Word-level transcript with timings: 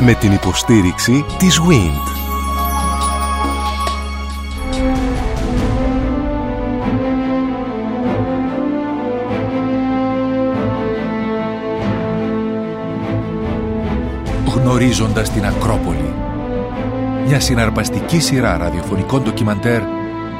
με 0.00 0.14
την 0.14 0.32
υποστήριξη 0.32 1.24
της 1.38 1.60
WIND. 1.60 2.16
Γνωρίζοντας 14.54 15.30
την 15.30 15.46
Ακρόπολη. 15.46 16.14
Μια 17.26 17.40
συναρπαστική 17.40 18.20
σειρά 18.20 18.56
ραδιοφωνικών 18.56 19.22
ντοκιμαντέρ 19.22 19.82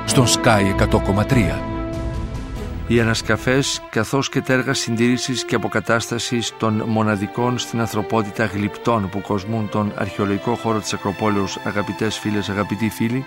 στον 0.05 0.25
Sky 0.27 0.83
100,3. 0.83 1.68
Οι 2.91 3.01
ανασκαφές 3.01 3.83
καθώς 3.91 4.29
και 4.29 4.41
τα 4.41 4.53
έργα 4.53 4.75
συντήρησης 4.75 5.45
και 5.45 5.55
αποκατάστασης 5.55 6.53
των 6.59 6.83
μοναδικών 6.87 7.59
στην 7.59 7.81
ανθρωπότητα 7.81 8.45
γλυπτών 8.45 9.09
που 9.09 9.21
κοσμούν 9.21 9.69
τον 9.69 9.93
αρχαιολογικό 9.97 10.55
χώρο 10.55 10.79
της 10.79 10.93
Ακροπόλεως 10.93 11.59
αγαπητές 11.65 12.19
φίλες, 12.19 12.49
αγαπητοί 12.49 12.89
φίλοι 12.89 13.25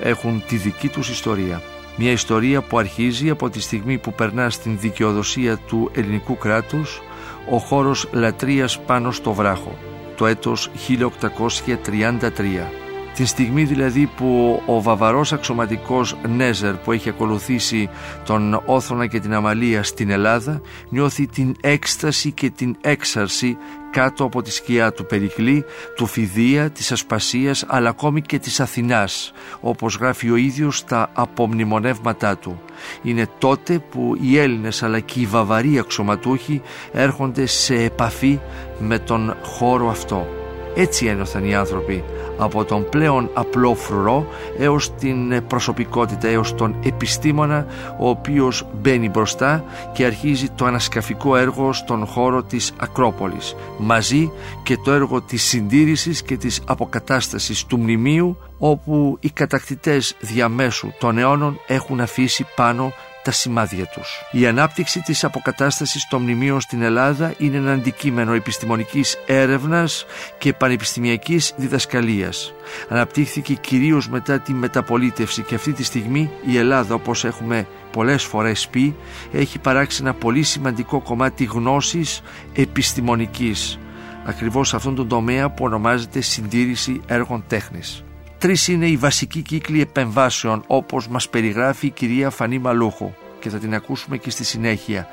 έχουν 0.00 0.42
τη 0.48 0.56
δική 0.56 0.88
τους 0.88 1.10
ιστορία. 1.10 1.62
Μια 1.96 2.10
ιστορία 2.10 2.60
που 2.60 2.78
αρχίζει 2.78 3.30
από 3.30 3.50
τη 3.50 3.60
στιγμή 3.60 3.98
που 3.98 4.12
περνά 4.12 4.50
στην 4.50 4.78
δικαιοδοσία 4.78 5.56
του 5.56 5.90
ελληνικού 5.94 6.36
κράτους 6.36 7.02
ο 7.50 7.58
χώρος 7.58 8.08
λατρείας 8.12 8.80
πάνω 8.80 9.10
στο 9.10 9.32
βράχο, 9.32 9.78
το 10.16 10.26
έτος 10.26 10.70
1833. 10.88 12.79
Τη 13.20 13.26
στιγμή 13.26 13.64
δηλαδή 13.64 14.06
που 14.16 14.62
ο 14.66 14.82
βαβαρός 14.82 15.32
αξιωματικός 15.32 16.16
Νέζερ 16.28 16.74
που 16.74 16.92
έχει 16.92 17.08
ακολουθήσει 17.08 17.88
τον 18.24 18.62
Όθωνα 18.66 19.06
και 19.06 19.20
την 19.20 19.34
Αμαλία 19.34 19.82
στην 19.82 20.10
Ελλάδα 20.10 20.60
νιώθει 20.88 21.26
την 21.26 21.54
έκσταση 21.60 22.32
και 22.32 22.50
την 22.50 22.76
έξαρση 22.80 23.56
κάτω 23.90 24.24
από 24.24 24.42
τη 24.42 24.52
σκιά 24.52 24.92
του 24.92 25.06
Περικλή, 25.06 25.64
του 25.96 26.06
Φιδία, 26.06 26.70
της 26.70 26.92
Ασπασίας 26.92 27.64
αλλά 27.68 27.88
ακόμη 27.88 28.22
και 28.22 28.38
της 28.38 28.60
Αθηνάς 28.60 29.32
όπως 29.60 29.96
γράφει 29.96 30.30
ο 30.30 30.36
ίδιος 30.36 30.76
στα 30.76 31.10
απομνημονεύματά 31.12 32.36
του. 32.36 32.62
Είναι 33.02 33.28
τότε 33.38 33.78
που 33.78 34.16
οι 34.20 34.38
Έλληνες 34.38 34.82
αλλά 34.82 35.00
και 35.00 35.20
οι 35.20 35.26
Βαβαροί 35.26 35.78
αξιωματούχοι 35.78 36.62
έρχονται 36.92 37.46
σε 37.46 37.74
επαφή 37.74 38.40
με 38.78 38.98
τον 38.98 39.36
χώρο 39.42 39.88
αυτό. 39.88 40.39
Έτσι 40.74 41.06
ένιωθαν 41.06 41.44
οι 41.44 41.54
άνθρωποι 41.54 42.04
από 42.38 42.64
τον 42.64 42.88
πλέον 42.88 43.30
απλό 43.34 43.74
φρουρό 43.74 44.26
έως 44.58 44.94
την 44.94 45.46
προσωπικότητα, 45.46 46.28
έως 46.28 46.54
τον 46.54 46.74
επιστήμονα 46.84 47.66
ο 47.98 48.08
οποίος 48.08 48.66
μπαίνει 48.80 49.08
μπροστά 49.08 49.64
και 49.92 50.04
αρχίζει 50.04 50.48
το 50.48 50.64
ανασκαφικό 50.64 51.36
έργο 51.36 51.72
στον 51.72 52.06
χώρο 52.06 52.42
της 52.42 52.72
Ακρόπολης 52.80 53.54
μαζί 53.78 54.30
και 54.62 54.76
το 54.84 54.92
έργο 54.92 55.20
της 55.20 55.42
συντήρησης 55.42 56.22
και 56.22 56.36
της 56.36 56.62
αποκατάστασης 56.66 57.64
του 57.64 57.78
μνημείου 57.78 58.36
όπου 58.58 59.16
οι 59.20 59.30
κατακτητές 59.30 60.16
διαμέσου 60.20 60.92
των 60.98 61.18
αιώνων 61.18 61.60
έχουν 61.66 62.00
αφήσει 62.00 62.46
πάνω 62.56 62.92
τα 63.22 63.30
σημάδια 63.30 63.86
τους. 63.86 64.22
Η 64.30 64.46
ανάπτυξη 64.46 65.00
της 65.00 65.24
αποκατάστασης 65.24 66.06
των 66.08 66.22
μνημείων 66.22 66.60
στην 66.60 66.82
Ελλάδα 66.82 67.34
είναι 67.38 67.56
ένα 67.56 67.72
αντικείμενο 67.72 68.32
επιστημονικής 68.32 69.18
έρευνας 69.26 70.06
και 70.38 70.52
πανεπιστημιακής 70.52 71.52
διδασκαλίας. 71.56 72.52
Αναπτύχθηκε 72.88 73.54
κυρίως 73.54 74.08
μετά 74.08 74.38
τη 74.38 74.52
μεταπολίτευση 74.52 75.42
και 75.42 75.54
αυτή 75.54 75.72
τη 75.72 75.84
στιγμή 75.84 76.30
η 76.46 76.58
Ελλάδα 76.58 76.94
όπως 76.94 77.24
έχουμε 77.24 77.66
πολλές 77.92 78.24
φορές 78.24 78.68
πει 78.68 78.96
έχει 79.32 79.58
παράξει 79.58 80.02
ένα 80.02 80.14
πολύ 80.14 80.42
σημαντικό 80.42 81.00
κομμάτι 81.00 81.44
γνώσης 81.44 82.22
επιστημονικής 82.54 83.78
ακριβώς 84.24 84.68
σε 84.68 84.76
αυτόν 84.76 84.94
τον 84.94 85.08
τομέα 85.08 85.50
που 85.50 85.64
ονομάζεται 85.64 86.20
συντήρηση 86.20 87.00
έργων 87.06 87.44
τέχνης. 87.46 88.04
Τρεις 88.40 88.68
είναι 88.68 88.86
οι 88.86 88.96
βασικοί 88.96 89.42
κύκλοι 89.42 89.80
επεμβάσεων 89.80 90.64
όπως 90.66 91.08
μας 91.08 91.28
περιγράφει 91.28 91.86
η 91.86 91.90
κυρία 91.90 92.30
Φανή 92.30 92.58
Μαλούχου 92.58 93.12
και 93.40 93.48
θα 93.48 93.58
την 93.58 93.74
ακούσουμε 93.74 94.16
και 94.16 94.30
στη 94.30 94.44
συνέχεια 94.44 95.08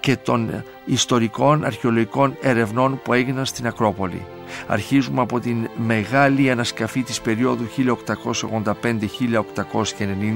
και 0.00 0.16
των 0.16 0.64
ιστορικών 0.84 1.64
αρχαιολογικών 1.64 2.36
ερευνών 2.40 3.00
που 3.04 3.12
έγιναν 3.12 3.46
στην 3.46 3.66
Ακρόπολη. 3.66 4.26
Αρχίζουμε 4.66 5.20
από 5.20 5.40
την 5.40 5.68
μεγάλη 5.76 6.50
ανασκαφή 6.50 7.02
της 7.02 7.20
περίοδου 7.20 7.68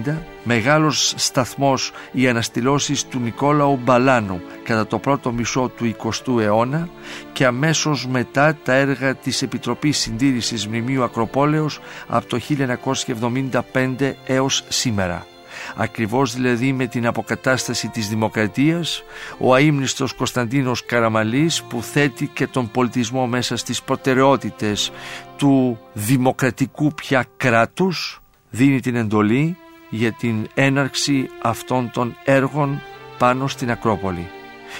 1885-1890 0.06 0.16
μεγάλος 0.44 1.14
σταθμός 1.16 1.92
οι 2.12 2.28
αναστηλώσεις 2.28 3.06
του 3.06 3.18
Νικόλαου 3.18 3.78
Μπαλάνου 3.82 4.40
κατά 4.62 4.86
το 4.86 4.98
πρώτο 4.98 5.32
μισό 5.32 5.70
του 5.76 5.94
20ου 6.02 6.40
αιώνα 6.40 6.88
και 7.32 7.46
αμέσως 7.46 8.06
μετά 8.06 8.56
τα 8.64 8.72
έργα 8.72 9.14
της 9.14 9.42
Επιτροπής 9.42 9.98
Συντήρησης 9.98 10.66
Μνημείου 10.66 11.02
Ακροπόλεως 11.02 11.80
από 12.06 12.26
το 12.26 12.38
1975 13.98 14.12
έως 14.26 14.64
σήμερα. 14.68 15.26
Ακριβώς 15.76 16.34
δηλαδή 16.34 16.72
με 16.72 16.86
την 16.86 17.06
αποκατάσταση 17.06 17.88
της 17.88 18.08
δημοκρατίας 18.08 19.02
ο 19.38 19.54
αείμνηστος 19.54 20.12
Κωνσταντίνος 20.12 20.84
Καραμαλής 20.84 21.62
που 21.62 21.82
θέτει 21.82 22.26
και 22.26 22.46
τον 22.46 22.70
πολιτισμό 22.70 23.26
μέσα 23.26 23.56
στις 23.56 23.82
προτεραιότητες 23.82 24.92
του 25.36 25.78
δημοκρατικού 25.92 26.94
πια 26.94 27.24
κράτους 27.36 28.20
δίνει 28.50 28.80
την 28.80 28.96
εντολή 28.96 29.56
για 29.90 30.12
την 30.12 30.46
έναρξη 30.54 31.28
αυτών 31.42 31.90
των 31.92 32.16
έργων 32.24 32.80
πάνω 33.18 33.48
στην 33.48 33.70
Ακρόπολη. 33.70 34.30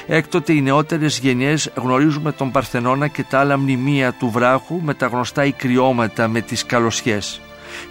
Έκτοτε 0.06 0.52
οι 0.52 0.60
νεότερες 0.60 1.18
γενιές 1.18 1.70
γνωρίζουμε 1.74 2.32
τον 2.32 2.50
Παρθενώνα 2.50 3.08
και 3.08 3.22
τα 3.22 3.38
άλλα 3.38 3.58
μνημεία 3.58 4.12
του 4.12 4.30
βράχου 4.30 4.80
με 4.82 4.94
τα 4.94 5.06
γνωστά 5.06 5.44
ικριώματα 5.44 6.28
με 6.28 6.40
τις 6.40 6.66
καλοσιές. 6.66 7.40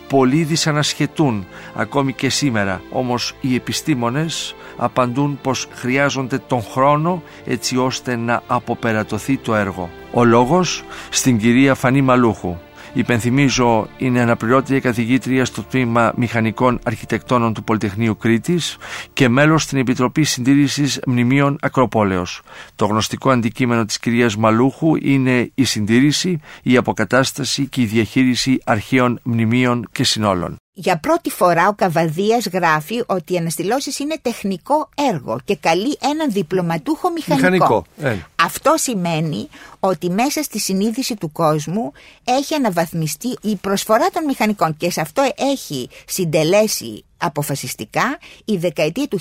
Πολλοί 0.07 0.43
δυσανασχετούν 0.43 1.45
ακόμη 1.75 2.13
και 2.13 2.29
σήμερα, 2.29 2.81
όμως 2.91 3.35
οι 3.41 3.55
επιστήμονες 3.55 4.55
απαντούν 4.77 5.39
πως 5.41 5.67
χρειάζονται 5.73 6.37
τον 6.37 6.63
χρόνο 6.63 7.23
έτσι 7.45 7.77
ώστε 7.77 8.15
να 8.15 8.43
αποπερατωθεί 8.47 9.37
το 9.37 9.55
έργο. 9.55 9.89
Ο 10.13 10.23
λόγος 10.23 10.83
στην 11.09 11.37
κυρία 11.37 11.75
Φανή 11.75 12.01
Μαλούχου 12.01 12.57
Υπενθυμίζω 12.93 13.87
είναι 13.97 14.21
αναπληρώτρια 14.21 14.79
καθηγήτρια 14.79 15.45
στο 15.45 15.63
τμήμα 15.63 16.13
Μηχανικών 16.15 16.79
Αρχιτεκτόνων 16.83 17.53
του 17.53 17.63
Πολυτεχνείου 17.63 18.17
Κρήτης 18.17 18.77
και 19.13 19.29
μέλος 19.29 19.63
στην 19.63 19.77
Επιτροπή 19.77 20.23
Συντήρησης 20.23 20.99
Μνημείων 21.07 21.57
Ακροπόλεως. 21.61 22.41
Το 22.75 22.85
γνωστικό 22.85 23.29
αντικείμενο 23.29 23.85
της 23.85 23.99
κυρίας 23.99 24.37
Μαλούχου 24.37 24.95
είναι 24.95 25.51
η 25.55 25.63
συντήρηση, 25.63 26.39
η 26.63 26.77
αποκατάσταση 26.77 27.67
και 27.67 27.81
η 27.81 27.85
διαχείριση 27.85 28.57
αρχαίων 28.65 29.19
μνημείων 29.23 29.87
και 29.91 30.03
συνόλων. 30.03 30.60
Για 30.73 30.99
πρώτη 30.99 31.29
φορά 31.29 31.67
ο 31.67 31.73
Καβαδίας 31.73 32.45
γράφει 32.45 33.03
ότι 33.05 33.33
οι 33.33 33.37
αναστηλώσεις 33.37 33.99
είναι 33.99 34.15
τεχνικό 34.21 34.89
έργο 35.11 35.39
και 35.45 35.55
καλεί 35.55 35.97
έναν 36.01 36.31
διπλωματούχο 36.31 37.11
μηχανικό. 37.11 37.45
Μηχανικό, 37.49 37.85
ε. 38.01 38.17
Αυτό 38.35 38.73
σημαίνει 38.77 39.47
ότι 39.79 40.09
μέσα 40.09 40.43
στη 40.43 40.59
συνείδηση 40.59 41.15
του 41.15 41.31
κόσμου 41.31 41.91
έχει 42.23 42.53
αναβαθμιστεί 42.53 43.37
η 43.41 43.55
προσφορά 43.55 44.09
των 44.09 44.25
μηχανικών 44.25 44.77
και 44.77 44.91
σε 44.91 45.01
αυτό 45.01 45.31
έχει 45.35 45.89
συντελέσει 46.07 47.05
αποφασιστικά 47.17 48.17
η 48.45 48.57
δεκαετία 48.57 49.07
του 49.07 49.19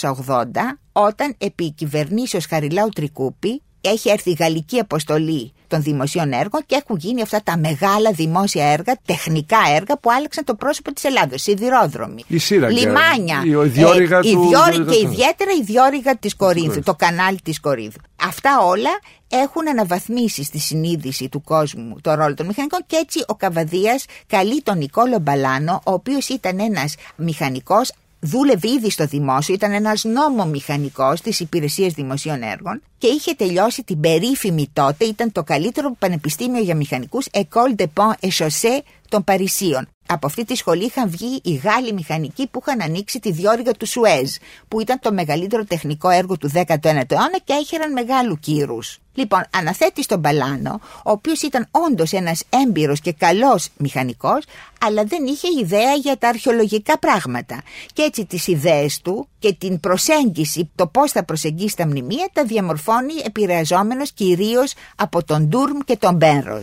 1880 0.00 0.44
όταν 0.92 1.34
επί 1.38 1.72
κυβερνήσεως 1.72 2.46
Χαριλάου 2.46 2.88
Τρικούπη 2.88 3.62
έχει 3.80 4.10
έρθει 4.10 4.30
η 4.30 4.36
γαλλική 4.38 4.78
αποστολή 4.78 5.52
των 5.68 5.82
δημοσίων 5.82 6.32
έργων 6.32 6.62
και 6.66 6.82
έχουν 6.84 6.96
γίνει 6.96 7.22
αυτά 7.22 7.42
τα 7.42 7.58
μεγάλα 7.58 8.12
δημόσια 8.12 8.72
έργα, 8.72 8.98
τεχνικά 9.04 9.58
έργα 9.74 9.98
που 9.98 10.10
άλλαξαν 10.12 10.44
το 10.44 10.54
πρόσωπο 10.54 10.92
της 10.92 11.04
Ελλάδος. 11.04 11.42
Σιδηρόδρομοι, 11.42 12.24
η 12.26 12.38
σύραγγα, 12.38 12.78
λιμάνια, 12.78 13.42
η, 13.44 13.68
διόρυγα 13.68 14.18
ε, 14.18 14.20
του, 14.20 14.28
η 14.28 14.48
διόρυγα, 14.48 14.92
και 14.92 15.06
ιδιαίτερα 15.06 15.50
η 15.60 15.62
διόρυγα 15.62 16.16
της 16.16 16.36
Κορίνθου, 16.36 16.82
το 16.82 16.94
κανάλι 16.94 17.40
της 17.44 17.60
Κορίνθου. 17.60 18.00
Αυτά 18.22 18.60
όλα 18.60 18.90
έχουν 19.28 19.68
αναβαθμίσει 19.68 20.44
στη 20.44 20.58
συνείδηση 20.58 21.28
του 21.28 21.42
κόσμου 21.42 21.96
το 22.00 22.14
ρόλο 22.14 22.34
των 22.34 22.46
μηχανικών 22.46 22.80
και 22.86 22.96
έτσι 22.96 23.24
ο 23.26 23.34
Καβαδίας 23.34 24.04
καλεί 24.26 24.62
τον 24.62 24.78
Νικόλο 24.78 25.18
Μπαλάνο, 25.18 25.80
ο 25.84 25.92
οποίος 25.92 26.28
ήταν 26.28 26.58
ένας 26.58 26.94
μηχανικός 27.16 27.92
δούλευε 28.20 28.68
ήδη 28.68 28.90
στο 28.90 29.06
δημόσιο, 29.06 29.54
ήταν 29.54 29.72
ένας 29.72 30.04
νόμο 30.04 30.46
μηχανικός 30.46 31.20
της 31.20 31.40
υπηρεσίας 31.40 31.92
δημοσίων 31.92 32.42
έργων 32.42 32.82
και 32.98 33.06
είχε 33.06 33.32
τελειώσει 33.34 33.82
την 33.82 34.00
περίφημη 34.00 34.70
τότε, 34.72 35.04
ήταν 35.04 35.32
το 35.32 35.42
καλύτερο 35.42 35.96
πανεπιστήμιο 35.98 36.62
για 36.62 36.74
μηχανικούς 36.74 37.26
École 37.32 37.74
de 37.76 37.84
Pont 37.94 38.12
et 38.20 38.30
Chaussée 38.38 38.80
των 39.08 39.24
Παρισίων. 39.24 39.88
Από 40.12 40.26
αυτή 40.26 40.44
τη 40.44 40.54
σχολή 40.54 40.84
είχαν 40.84 41.10
βγει 41.10 41.40
οι 41.42 41.54
Γάλλοι 41.54 41.92
μηχανικοί 41.92 42.46
που 42.46 42.62
είχαν 42.66 42.80
ανοίξει 42.80 43.20
τη 43.20 43.32
διόρυγα 43.32 43.72
του 43.72 43.86
Σουέζ, 43.86 44.34
που 44.68 44.80
ήταν 44.80 44.98
το 45.00 45.12
μεγαλύτερο 45.12 45.64
τεχνικό 45.64 46.08
έργο 46.08 46.36
του 46.36 46.50
19ου 46.54 46.84
αιώνα 46.84 47.38
και 47.44 47.52
έχεραν 47.52 47.92
μεγάλου 47.92 48.38
κύρους. 48.38 48.98
Λοιπόν, 49.14 49.42
αναθέτει 49.56 50.02
στον 50.02 50.20
Παλάνο, 50.20 50.80
ο 51.04 51.10
οποίος 51.10 51.42
ήταν 51.42 51.68
όντως 51.70 52.12
ένας 52.12 52.42
έμπειρος 52.66 53.00
και 53.00 53.12
καλός 53.12 53.68
μηχανικός, 53.76 54.44
αλλά 54.80 55.04
δεν 55.04 55.26
είχε 55.26 55.48
ιδέα 55.60 55.94
για 55.94 56.16
τα 56.16 56.28
αρχαιολογικά 56.28 56.98
πράγματα. 56.98 57.62
Και 57.92 58.02
έτσι 58.02 58.24
τις 58.24 58.46
ιδέες 58.46 59.00
του 59.00 59.28
και 59.38 59.52
την 59.52 59.80
προσέγγιση, 59.80 60.70
το 60.74 60.86
πώς 60.86 61.10
θα 61.12 61.24
προσεγγίσει 61.24 61.76
τα 61.76 61.86
μνημεία, 61.86 62.28
τα 62.32 62.44
διαμορφώνει 62.44 63.14
επηρεαζόμενος 63.24 64.12
κυρίως 64.12 64.74
από 64.96 65.24
τον 65.24 65.46
Ντούρμ 65.48 65.78
και 65.84 65.96
τον 65.96 66.14
Μπένρο. 66.14 66.60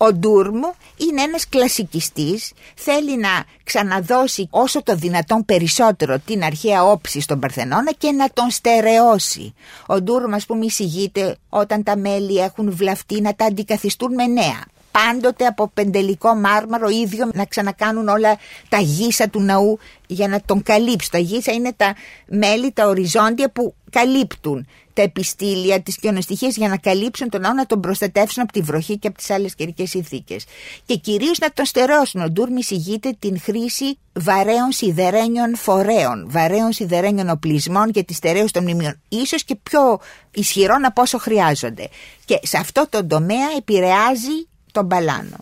Ο 0.00 0.12
Ντούρμ 0.12 0.60
είναι 0.96 1.22
ένας 1.22 1.48
κλασικιστής, 1.48 2.52
θέλει 2.74 3.16
να 3.16 3.44
ξαναδώσει 3.64 4.48
όσο 4.50 4.82
το 4.82 4.94
δυνατόν 4.94 5.44
περισσότερο 5.44 6.18
την 6.18 6.44
αρχαία 6.44 6.84
όψη 6.84 7.20
στον 7.20 7.40
Παρθενώνα 7.40 7.92
και 7.92 8.10
να 8.10 8.28
τον 8.32 8.50
στερεώσει. 8.50 9.54
Ο 9.86 10.00
Ντούρμ 10.00 10.34
ας 10.34 10.46
πούμε 10.46 10.64
εισηγείται 10.64 11.36
όταν 11.48 11.82
τα 11.82 11.96
μέλη 11.96 12.36
έχουν 12.38 12.72
βλαφτεί 12.72 13.20
να 13.20 13.34
τα 13.34 13.44
αντικαθιστούν 13.44 14.14
με 14.14 14.26
νέα 14.26 14.64
πάντοτε 14.90 15.46
από 15.46 15.70
πεντελικό 15.74 16.34
μάρμαρο 16.34 16.88
ίδιο 16.88 17.30
να 17.34 17.44
ξανακάνουν 17.44 18.08
όλα 18.08 18.38
τα 18.68 18.78
γύσα 18.78 19.28
του 19.28 19.40
ναού 19.40 19.78
για 20.06 20.28
να 20.28 20.40
τον 20.46 20.62
καλύψουν. 20.62 21.10
Τα 21.10 21.18
γύσα 21.18 21.52
είναι 21.52 21.72
τα 21.76 21.94
μέλη, 22.26 22.72
τα 22.72 22.86
οριζόντια 22.86 23.50
που 23.50 23.74
καλύπτουν 23.90 24.66
τα 24.98 25.04
επιστήλια, 25.04 25.80
τις 25.80 25.98
κοιονοστοιχίες 25.98 26.56
για 26.56 26.68
να 26.68 26.76
καλύψουν 26.76 27.28
τον 27.28 27.40
ναό, 27.40 27.52
να 27.52 27.66
τον 27.66 27.80
προστατεύσουν 27.80 28.42
από 28.42 28.52
τη 28.52 28.60
βροχή 28.60 28.98
και 28.98 29.08
από 29.08 29.16
τις 29.16 29.30
άλλες 29.30 29.54
καιρικές 29.54 29.90
συνθήκες. 29.90 30.44
Και 30.84 30.94
κυρίως 30.94 31.38
να 31.38 31.52
τον 31.52 31.64
στερεώσουν. 31.64 32.20
Ο 32.20 32.30
Ντούρμι 32.30 32.60
ηγείται 32.68 33.16
την 33.18 33.40
χρήση 33.40 33.98
βαρέων 34.12 34.72
σιδερένιων 34.72 35.56
φορέων, 35.56 36.26
βαρέων 36.30 36.72
σιδερένιων 36.72 37.30
οπλισμών 37.30 37.88
για 37.88 38.04
της 38.04 38.16
στερέωσης 38.16 38.50
των 38.50 38.62
μνημείων. 38.62 39.00
Ίσως 39.08 39.44
και 39.44 39.54
πιο 39.62 40.00
ισχυρών 40.30 40.84
από 40.84 41.02
όσο 41.02 41.18
χρειάζονται. 41.18 41.88
Και 42.24 42.40
σε 42.42 42.56
αυτό 42.56 42.86
το 42.90 43.06
τομέα 43.06 43.48
επηρεάζει 43.56 44.46
τον 44.72 44.88
Παλάνο. 44.88 45.36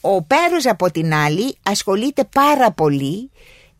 Ο 0.00 0.22
Πέρος 0.22 0.66
από 0.66 0.90
την 0.90 1.14
άλλη 1.14 1.56
ασχολείται 1.62 2.24
πάρα 2.24 2.70
πολύ 2.70 3.30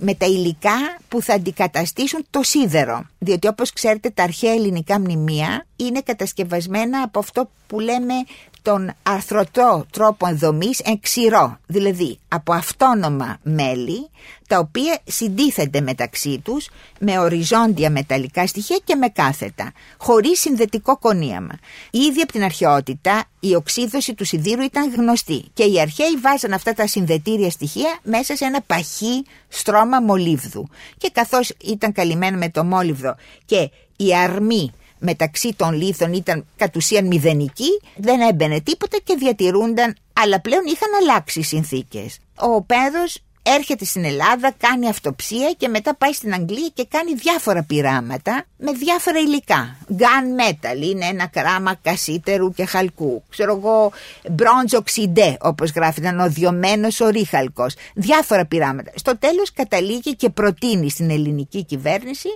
με 0.01 0.15
τα 0.15 0.27
υλικά 0.27 0.99
που 1.09 1.23
θα 1.23 1.35
αντικαταστήσουν 1.35 2.27
το 2.31 2.43
σίδερο. 2.43 3.07
Διότι 3.19 3.49
όπως 3.49 3.73
ξέρετε 3.73 4.11
τα 4.11 4.23
αρχαία 4.23 4.53
ελληνικά 4.53 4.99
μνημεία 4.99 5.67
είναι 5.77 6.01
κατασκευασμένα 6.01 7.03
από 7.03 7.19
αυτό 7.19 7.51
που 7.67 7.81
λέμε 7.81 8.15
τον 8.63 8.93
αρθρωτό 9.03 9.87
τρόπο 9.91 10.27
ενδομής 10.27 10.79
εν 10.79 11.01
ξηρό, 11.01 11.59
δηλαδή 11.67 12.19
από 12.29 12.53
αυτόνομα 12.53 13.39
μέλη 13.43 14.11
τα 14.49 14.59
οποία 14.59 14.99
συντίθενται 15.05 15.81
μεταξύ 15.81 16.41
τους 16.45 16.69
με 16.99 17.19
οριζόντια 17.19 17.91
μεταλλικά 17.91 18.47
στοιχεία 18.47 18.79
και 18.85 18.95
με 18.95 19.09
κάθετα, 19.09 19.73
χωρίς 19.99 20.41
συνδετικό 20.41 20.99
κονίαμα. 20.99 21.59
Ήδη 21.91 22.21
από 22.21 22.33
την 22.33 22.43
αρχαιότητα 22.43 23.25
η 23.41 23.55
οξύδωση 23.55 24.15
του 24.15 24.25
σιδήρου 24.25 24.63
ήταν 24.63 24.95
γνωστή 24.95 25.45
και 25.53 25.65
οι 25.65 25.81
αρχαίοι 25.81 26.17
βάζαν 26.23 26.53
αυτά 26.53 26.73
τα 26.73 26.87
συνδετήρια 26.87 27.51
στοιχεία 27.51 27.99
μέσα 28.03 28.37
σε 28.37 28.45
ένα 28.45 28.61
παχύ 28.61 29.25
στρώμα 29.49 30.01
μολύβδου 30.01 30.69
και 30.97 31.11
καθώς 31.13 31.53
ήταν 31.65 31.93
καλυμμένο 31.93 32.39
με 32.39 32.51
το 32.51 32.65
μόλυβδο 32.65 33.17
και 33.45 33.71
η 33.97 34.15
αρμή 34.17 34.73
μεταξύ 35.01 35.55
των 35.57 35.73
λίθων 35.73 36.13
ήταν 36.13 36.47
κατ' 36.57 36.77
ουσίαν 36.77 37.07
μηδενική, 37.07 37.81
δεν 37.97 38.21
έμπαινε 38.21 38.61
τίποτα 38.61 38.99
και 39.05 39.15
διατηρούνταν, 39.19 39.97
αλλά 40.13 40.41
πλέον 40.41 40.65
είχαν 40.67 40.89
αλλάξει 41.01 41.39
οι 41.39 41.43
συνθήκες. 41.43 42.19
Ο 42.35 42.63
Πέδος 42.63 43.19
έρχεται 43.55 43.85
στην 43.85 44.05
Ελλάδα, 44.05 44.53
κάνει 44.59 44.89
αυτοψία 44.89 45.55
και 45.57 45.69
μετά 45.69 45.95
πάει 45.97 46.13
στην 46.13 46.35
Αγγλία 46.35 46.69
και 46.75 46.87
κάνει 46.91 47.15
διάφορα 47.15 47.63
πειράματα 47.63 48.45
με 48.57 48.73
διάφορα 48.73 49.19
υλικά. 49.19 49.77
Gun 49.99 50.41
metal 50.41 50.83
είναι 50.83 51.07
ένα 51.07 51.27
κράμα 51.27 51.75
κασίτερου 51.83 52.53
και 52.53 52.65
χαλκού. 52.65 53.23
Ξέρω 53.29 53.57
εγώ, 53.57 53.93
bronze 54.37 54.79
oxide 54.79 55.35
όπως 55.41 55.71
γράφει, 55.71 56.01
ήταν 56.01 56.21
ο 56.21 56.29
διωμένος 56.29 57.01
ο 57.01 57.09
ρίχαλκος. 57.09 57.75
Διάφορα 57.95 58.47
πειράματα. 58.47 58.91
Στο 58.95 59.19
τέλος 59.19 59.53
καταλήγει 59.53 60.17
και 60.17 60.31
προτείνει 60.31 60.91
στην 60.91 61.11
ελληνική 61.11 61.65
κυβέρνηση 61.65 62.29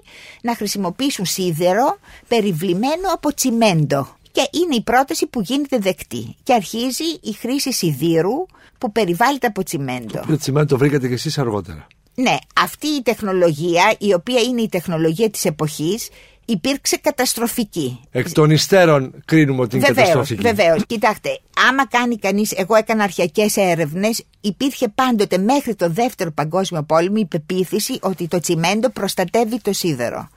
να 0.42 0.54
χρησιμοποιήσουν 0.54 1.24
σίδερο 1.24 1.98
περιβλημένο 2.28 3.12
από 3.12 3.34
τσιμέντο. 3.34 4.16
Και 4.34 4.48
είναι 4.50 4.74
η 4.74 4.82
πρόταση 4.82 5.26
που 5.26 5.40
γίνεται 5.40 5.78
δεκτή. 5.78 6.36
Και 6.42 6.52
αρχίζει 6.52 7.04
η 7.22 7.32
χρήση 7.32 7.72
σιδήρου 7.72 8.46
που 8.78 8.92
περιβάλλεται 8.92 9.46
από 9.46 9.62
τσιμέντο. 9.62 10.20
Το 10.26 10.36
τσιμέντο 10.36 10.66
το 10.66 10.78
βρήκατε 10.78 11.08
και 11.08 11.14
εσείς 11.14 11.38
αργότερα. 11.38 11.86
Ναι, 12.14 12.36
αυτή 12.60 12.86
η 12.86 13.02
τεχνολογία, 13.02 13.94
η 13.98 14.14
οποία 14.14 14.40
είναι 14.40 14.60
η 14.60 14.68
τεχνολογία 14.68 15.30
της 15.30 15.44
εποχής, 15.44 16.08
υπήρξε 16.44 16.96
καταστροφική. 16.96 18.00
Εκ 18.10 18.32
των 18.32 18.50
υστέρων 18.50 19.22
κρίνουμε 19.24 19.60
ότι 19.62 19.76
είναι 19.76 19.86
βεβαίως, 19.86 20.08
καταστροφική. 20.08 20.42
Βεβαίως. 20.42 20.86
Κοιτάξτε, 20.86 21.40
άμα 21.68 21.86
κάνει 21.86 22.18
κανείς, 22.18 22.52
εγώ 22.52 22.74
έκανα 22.74 23.02
αρχιακές 23.02 23.56
έρευνες, 23.56 24.24
υπήρχε 24.40 24.88
πάντοτε 24.88 25.38
μέχρι 25.38 25.74
το 25.74 25.90
δεύτερο 25.90 26.32
παγκόσμιο 26.32 26.82
πόλεμο 26.82 27.16
η 27.18 27.26
πεποίθηση 27.26 27.98
ότι 28.00 28.28
το 28.28 28.40
τσιμέντο 28.40 28.90
προστατεύει 28.90 29.60
το 29.60 29.72
σίδερο. 29.72 30.28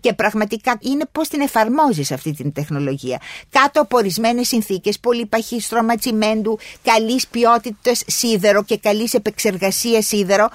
Και 0.00 0.12
πραγματικά 0.12 0.78
είναι 0.80 1.04
πώς 1.12 1.28
την 1.28 1.40
εφαρμόζεις 1.40 2.12
αυτή 2.12 2.32
την 2.32 2.52
τεχνολογία. 2.52 3.20
Κάτω 3.50 3.80
από 3.80 3.96
ορισμένες 3.96 4.48
συνθήκες, 4.48 4.98
πολύ 4.98 5.26
παχύ 5.26 5.60
στρώμα 5.60 5.96
τσιμέντου, 5.96 6.58
καλής 6.82 7.26
ποιότητας 7.26 8.02
σίδερο 8.06 8.62
και 8.64 8.78
καλής 8.78 9.14
επεξεργασίας 9.14 10.06
σίδερο, 10.06 10.48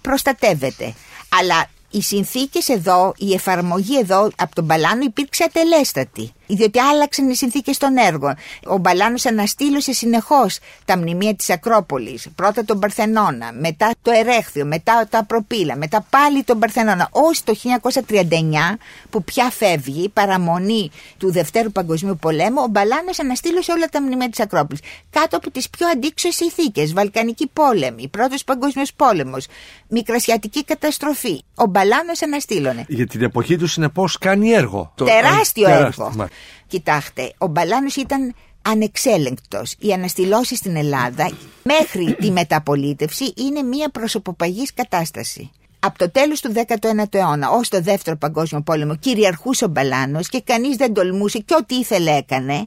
προστατεύεται. 0.00 0.94
Αλλά 1.40 1.66
οι 1.90 2.02
συνθήκες 2.02 2.68
εδώ, 2.68 3.14
η 3.16 3.32
εφαρμογή 3.32 3.98
εδώ 3.98 4.30
από 4.36 4.54
τον 4.54 4.66
Παλάνο 4.66 5.02
υπήρξε 5.04 5.44
ατελέστατη 5.44 6.32
διότι 6.54 6.78
άλλαξαν 6.80 7.28
οι 7.30 7.34
συνθήκες 7.36 7.78
των 7.78 7.96
έργων. 7.96 8.34
Ο 8.66 8.76
Μπαλάνος 8.76 9.26
αναστήλωσε 9.26 9.92
συνεχώς 9.92 10.58
τα 10.84 10.96
μνημεία 10.98 11.34
της 11.34 11.50
Ακρόπολης. 11.50 12.28
Πρώτα 12.34 12.64
τον 12.64 12.78
Παρθενώνα, 12.78 13.52
μετά 13.52 13.90
το 14.02 14.10
Ερέχθιο, 14.10 14.64
μετά 14.64 15.06
τα 15.10 15.24
Προπύλα, 15.24 15.76
μετά 15.76 16.06
πάλι 16.10 16.42
τον 16.42 16.58
Παρθενώνα. 16.58 17.08
Ως 17.10 17.44
το 17.44 17.54
1939 17.54 18.78
που 19.10 19.24
πια 19.24 19.50
φεύγει, 19.50 20.08
παραμονή 20.08 20.90
του 21.18 21.32
Δευτέρου 21.32 21.72
Παγκοσμίου 21.72 22.16
Πολέμου, 22.20 22.62
ο 22.62 22.66
Μπαλάνος 22.70 23.18
αναστήλωσε 23.18 23.72
όλα 23.72 23.86
τα 23.86 24.02
μνημεία 24.02 24.28
της 24.28 24.40
Ακρόπολης. 24.40 24.82
Κάτω 25.10 25.36
από 25.36 25.50
τις 25.50 25.70
πιο 25.70 25.86
αντίξωες 25.88 26.34
συνθήκες, 26.34 26.92
Βαλκανική 26.92 27.46
πόλεμη, 27.52 28.08
Πρώτος 28.08 28.44
Παγκοσμίος 28.44 28.92
Πόλεμος, 28.94 29.46
Μικρασιατική 29.88 30.64
καταστροφή. 30.64 31.42
Ο 31.54 31.66
Μπαλάνος 31.66 32.22
αναστήλωνε. 32.22 32.84
Για 32.88 33.06
την 33.06 33.22
εποχή 33.22 33.56
του 33.56 33.66
συνεπώς 33.66 34.18
κάνει 34.18 34.50
έργο. 34.52 34.92
Τεράστιο 35.04 35.64
Το- 35.68 35.74
έργο. 35.74 36.12
Μα- 36.16 36.28
Κοιτάξτε, 36.66 37.32
ο 37.38 37.46
Μπαλάνος 37.46 37.96
ήταν 37.96 38.34
ανεξέλεγκτος. 38.62 39.74
Οι 39.78 39.92
αναστηλώσεις 39.92 40.58
στην 40.58 40.76
Ελλάδα 40.76 41.30
μέχρι 41.62 42.14
τη 42.14 42.30
μεταπολίτευση 42.30 43.32
είναι 43.36 43.62
μια 43.62 43.90
προσωποπαγής 43.90 44.74
κατάσταση. 44.74 45.50
Από 45.78 45.98
το 45.98 46.10
τέλος 46.10 46.40
του 46.40 46.52
19ου 46.54 47.14
αιώνα 47.14 47.50
ως 47.50 47.68
το 47.68 47.80
δεύτερο 47.80 48.16
παγκόσμιο 48.16 48.62
πόλεμο 48.62 48.96
κυριαρχούσε 48.96 49.64
ο 49.64 49.68
Μπαλάνος 49.68 50.28
και 50.28 50.40
κανείς 50.40 50.76
δεν 50.76 50.92
τολμούσε 50.92 51.38
και 51.38 51.54
ό,τι 51.58 51.74
ήθελε 51.74 52.16
έκανε 52.16 52.66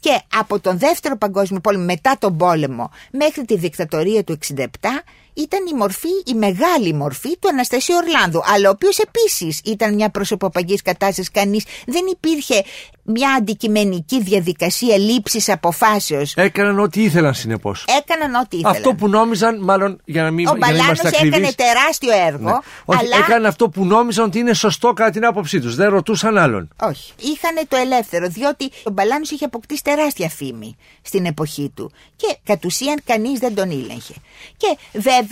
και 0.00 0.20
από 0.36 0.60
τον 0.60 0.78
δεύτερο 0.78 1.16
παγκόσμιο 1.16 1.60
πόλεμο 1.60 1.84
μετά 1.84 2.16
τον 2.18 2.36
πόλεμο 2.36 2.90
μέχρι 3.10 3.44
τη 3.44 3.56
δικτατορία 3.56 4.24
του 4.24 4.38
67 4.46 4.64
ήταν 5.38 5.66
η 5.72 5.74
μορφή, 5.74 6.08
η 6.24 6.34
μεγάλη 6.34 6.92
μορφή 6.92 7.38
του 7.38 7.48
Αναστασίου 7.48 7.94
Ορλάνδου, 7.96 8.42
αλλά 8.54 8.68
ο 8.68 8.72
οποίος 8.72 8.98
επίσης 8.98 9.60
ήταν 9.64 9.94
μια 9.94 10.10
προσωποπαγής 10.10 10.82
κατάστασης. 10.82 11.30
Κανείς 11.30 11.64
δεν 11.86 12.02
υπήρχε 12.10 12.64
μια 13.02 13.30
αντικειμενική 13.38 14.22
διαδικασία 14.22 14.96
λήψης 14.98 15.48
αποφάσεως. 15.48 16.34
Έκαναν 16.34 16.78
ό,τι 16.78 17.02
ήθελαν 17.02 17.34
συνεπώς. 17.34 17.84
Έκαναν 17.98 18.34
ό,τι 18.34 18.56
ήθελαν. 18.56 18.76
Αυτό 18.76 18.94
που 18.94 19.08
νόμιζαν, 19.08 19.62
μάλλον 19.62 20.00
για 20.04 20.22
να 20.22 20.30
μην 20.30 20.46
Ο 20.46 20.50
για 20.50 20.58
να 20.58 20.66
Μπαλάνος 20.66 20.98
είμαστε 20.98 21.08
έκανε 21.08 21.28
ακριβείς, 21.28 21.54
τεράστιο 21.54 22.12
έργο. 22.26 22.50
Ναι. 22.50 22.58
Όχι, 22.84 23.04
αλλά... 23.04 23.16
έκαναν 23.16 23.46
αυτό 23.46 23.68
που 23.68 23.84
νόμιζαν 23.84 24.24
ότι 24.24 24.38
είναι 24.38 24.54
σωστό 24.54 24.92
κατά 24.92 25.10
την 25.10 25.24
άποψή 25.24 25.60
τους. 25.60 25.74
Δεν 25.74 25.90
ρωτούσαν 25.90 26.38
άλλον. 26.38 26.68
Όχι. 26.80 27.12
Είχαν 27.18 27.66
το 27.68 27.76
ελεύθερο, 27.76 28.28
διότι 28.28 28.70
ο 28.82 28.90
Μπαλάνος 28.90 29.30
είχε 29.30 29.44
αποκτήσει 29.44 29.82
τεράστια 29.82 30.28
φήμη 30.28 30.76
στην 31.02 31.26
εποχή 31.26 31.72
του. 31.74 31.92
Και 32.16 32.36
κατ' 32.44 32.64
ουσίαν 32.64 33.00
κανείς 33.04 33.38
δεν 33.38 33.54
τον 33.54 33.70
ήλεγχε. 33.70 34.14
Και 34.56 34.78
βέβαια 34.92 35.27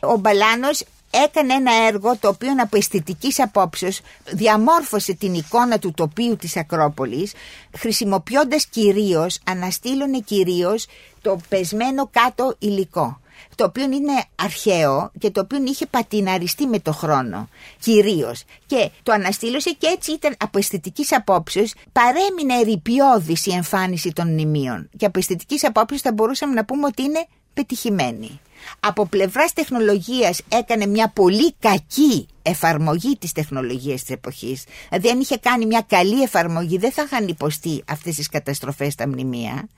ο 0.00 0.16
Μπαλάνος 0.16 0.84
έκανε 1.10 1.54
ένα 1.54 1.72
έργο 1.86 2.16
το 2.16 2.28
οποίο 2.28 2.52
από 2.62 2.76
αισθητικής 2.76 3.40
απόψεως 3.40 4.00
διαμόρφωσε 4.24 5.14
την 5.14 5.34
εικόνα 5.34 5.78
του 5.78 5.92
τοπίου 5.96 6.36
της 6.36 6.56
Ακρόπολης 6.56 7.32
χρησιμοποιώντας 7.76 8.66
κυρίως, 8.66 9.38
αναστήλωνε 9.44 10.18
κυρίως 10.18 10.86
το 11.22 11.40
πεσμένο 11.48 12.08
κάτω 12.12 12.54
υλικό 12.58 13.18
το 13.54 13.64
οποίο 13.64 13.84
είναι 13.84 14.24
αρχαίο 14.34 15.10
και 15.18 15.30
το 15.30 15.40
οποίο 15.40 15.58
είχε 15.64 15.86
πατιναριστεί 15.86 16.66
με 16.66 16.78
το 16.78 16.92
χρόνο 16.92 17.48
κυρίως. 17.80 18.44
Και 18.66 18.90
το 19.02 19.12
αναστήλωσε 19.12 19.70
και 19.70 19.86
έτσι 19.86 20.12
ήταν 20.12 20.34
από 20.38 20.58
αισθητικής 20.58 21.12
απόψεως 21.12 21.74
παρέμεινε 21.92 22.60
ερυπιώδης 22.60 23.46
η 23.46 23.52
εμφάνιση 23.52 24.12
των 24.12 24.28
μνημείων. 24.32 24.88
Και 24.96 25.06
από 25.06 25.18
αισθητικής 25.18 25.64
απόψεως 25.64 26.00
θα 26.00 26.12
μπορούσαμε 26.12 26.54
να 26.54 26.64
πούμε 26.64 26.86
ότι 26.86 27.02
είναι 27.02 27.26
πετυχημένη. 27.54 28.40
Από 28.80 29.06
πλευράς 29.06 29.52
τεχνολογίας 29.52 30.40
έκανε 30.48 30.86
μια 30.86 31.08
πολύ 31.08 31.52
κακή 31.52 32.26
εφαρμογή 32.42 33.16
της 33.18 33.32
τεχνολογίας 33.32 34.00
της 34.00 34.10
εποχής. 34.10 34.64
Δηλαδή 34.88 35.08
αν 35.08 35.20
είχε 35.20 35.36
κάνει 35.36 35.66
μια 35.66 35.84
καλή 35.86 36.22
εφαρμογή 36.22 36.78
δεν 36.78 36.92
θα 36.92 37.02
είχαν 37.02 37.28
υποστεί 37.28 37.82
αυτές 37.88 38.14
τις 38.14 38.28
καταστροφές 38.28 38.92
στα 38.92 39.08
μνημεία. 39.08 39.68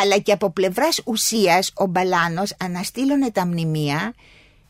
Αλλά 0.00 0.18
και 0.18 0.32
από 0.32 0.50
πλευράς 0.50 1.00
ουσίας 1.04 1.72
ο 1.74 1.86
Μπαλάνος 1.86 2.54
αναστήλωνε 2.58 3.30
τα 3.30 3.46
μνημεία 3.46 4.14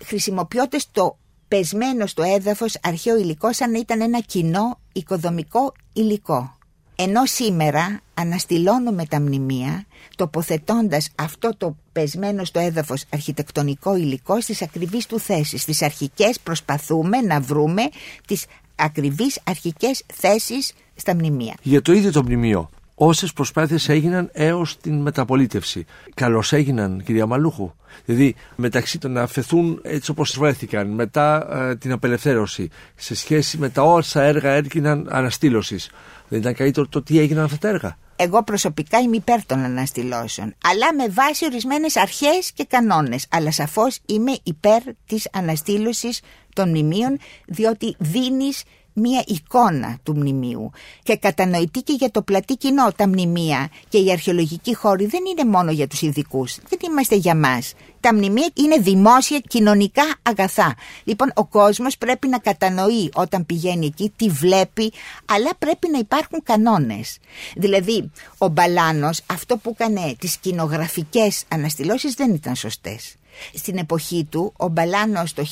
χρησιμοποιώντας 0.05 0.91
το 0.93 1.19
πεσμένο 1.49 2.07
στο 2.07 2.23
έδαφος 2.23 2.77
αρχαίο 2.83 3.19
υλικό 3.19 3.53
σαν 3.53 3.71
να 3.71 3.79
ήταν 3.79 4.01
ένα 4.01 4.21
κοινό 4.21 4.81
οικοδομικό 4.93 5.73
υλικό. 5.93 6.59
Ενώ 7.03 7.27
σήμερα 7.27 8.01
αναστηλώνουμε 8.15 9.05
τα 9.07 9.21
μνημεία 9.21 9.85
τοποθετώντας 10.17 11.11
αυτό 11.15 11.51
το 11.57 11.77
πεσμένο 11.93 12.45
στο 12.45 12.59
έδαφος 12.59 13.05
αρχιτεκτονικό 13.13 13.97
υλικό 13.97 14.41
στις 14.41 14.63
ακριβείς 14.63 15.07
του 15.07 15.19
θέσεις. 15.19 15.63
Στις 15.63 15.83
αρχικές 15.83 16.41
προσπαθούμε 16.41 17.21
να 17.21 17.41
βρούμε 17.41 17.83
τις 18.27 18.47
ακριβείς 18.75 19.41
αρχικές 19.45 20.03
θέσεις 20.15 20.73
στα 20.95 21.15
μνημεία. 21.15 21.55
Για 21.63 21.83
το 21.83 21.93
ίδιο 21.93 22.13
το 22.13 22.23
μνημείο, 22.23 22.71
όσες 22.95 23.33
προσπάθειες 23.33 23.89
έγιναν 23.89 24.31
έως 24.33 24.77
την 24.77 25.01
μεταπολίτευση. 25.01 25.85
Καλώς 26.15 26.53
έγιναν, 26.53 27.03
κυρία 27.05 27.27
Μαλούχου. 27.27 27.73
Δηλαδή, 28.05 28.35
μεταξύ 28.57 28.99
των 28.99 29.13
να 29.13 29.23
αφαιθούν 29.23 29.81
έτσι 29.83 30.11
όπως 30.11 30.37
βρέθηκαν 30.39 30.89
μετά 30.89 31.57
ε, 31.71 31.77
την 31.77 31.93
απελευθέρωση, 31.93 32.69
σε 32.95 33.15
σχέση 33.15 33.59
με 33.59 33.69
τα 33.69 33.83
όσα 33.83 34.23
έργα 34.23 34.51
έγιναν 34.51 35.09
αναστήλωσης. 35.11 35.91
Δεν 36.31 36.39
ήταν 36.39 36.55
καλύτερο 36.55 36.87
το 36.87 37.03
τι 37.03 37.19
έγιναν 37.19 37.45
αυτά 37.45 37.59
τα 37.59 37.69
έργα. 37.69 37.99
Εγώ 38.17 38.45
προσωπικά 38.45 38.99
είμαι 38.99 39.17
υπέρ 39.17 39.47
των 39.47 39.59
αναστηλώσεων, 39.59 40.55
αλλά 40.65 40.95
με 40.95 41.09
βάση 41.09 41.45
ορισμένες 41.45 41.97
αρχές 41.97 42.53
και 42.55 42.65
κανόνες. 42.65 43.27
Αλλά 43.31 43.51
σαφώς 43.53 43.99
είμαι 44.07 44.37
υπέρ 44.43 44.83
της 45.07 45.29
αναστήλωσης 45.33 46.21
των 46.55 46.69
μνημείων, 46.69 47.19
διότι 47.47 47.97
δίνεις 47.99 48.63
μία 48.93 49.23
εικόνα 49.27 49.99
του 50.03 50.17
μνημείου 50.17 50.71
και 51.03 51.17
κατανοητή 51.17 51.81
και 51.81 51.93
για 51.93 52.11
το 52.11 52.23
πλατή 52.23 52.57
κοινό 52.57 52.93
τα 52.97 53.09
μνημεία 53.09 53.71
και 53.89 53.99
οι 53.99 54.11
αρχαιολογικοί 54.11 54.75
χώροι 54.75 55.07
δεν 55.07 55.21
είναι 55.31 55.51
μόνο 55.51 55.71
για 55.71 55.87
τους 55.87 56.03
ειδικούς, 56.03 56.57
δεν 56.69 56.79
είμαστε 56.91 57.15
για 57.15 57.35
μας. 57.35 57.75
Τα 58.01 58.15
μνημεία 58.15 58.49
είναι 58.55 58.77
δημόσια 58.77 59.39
κοινωνικά 59.39 60.03
αγαθά. 60.23 60.75
Λοιπόν, 61.05 61.33
ο 61.35 61.45
κόσμος 61.45 61.99
πρέπει 61.99 62.29
να 62.29 62.39
κατανοεί 62.39 63.11
όταν 63.15 63.47
πηγαίνει 63.47 63.87
εκεί, 63.87 64.13
τι 64.17 64.29
βλέπει, 64.29 64.93
αλλά 65.25 65.51
πρέπει 65.59 65.89
να 65.93 65.99
υπάρχουν 65.99 66.43
κανόνες. 66.43 67.19
Δηλαδή, 67.57 68.11
ο 68.39 68.49
Μπαλάνος, 68.49 69.21
αυτό 69.27 69.57
που 69.57 69.71
έκανε 69.79 70.15
τις 70.19 70.37
κοινογραφικές 70.37 71.45
αναστηλώσεις 71.49 72.15
δεν 72.15 72.35
ήταν 72.35 72.55
σωστές. 72.57 73.15
Στην 73.55 73.79
εποχή 73.79 74.27
του, 74.31 74.53
ο 74.57 74.69
Μπαλάνος 74.69 75.33
το 75.33 75.45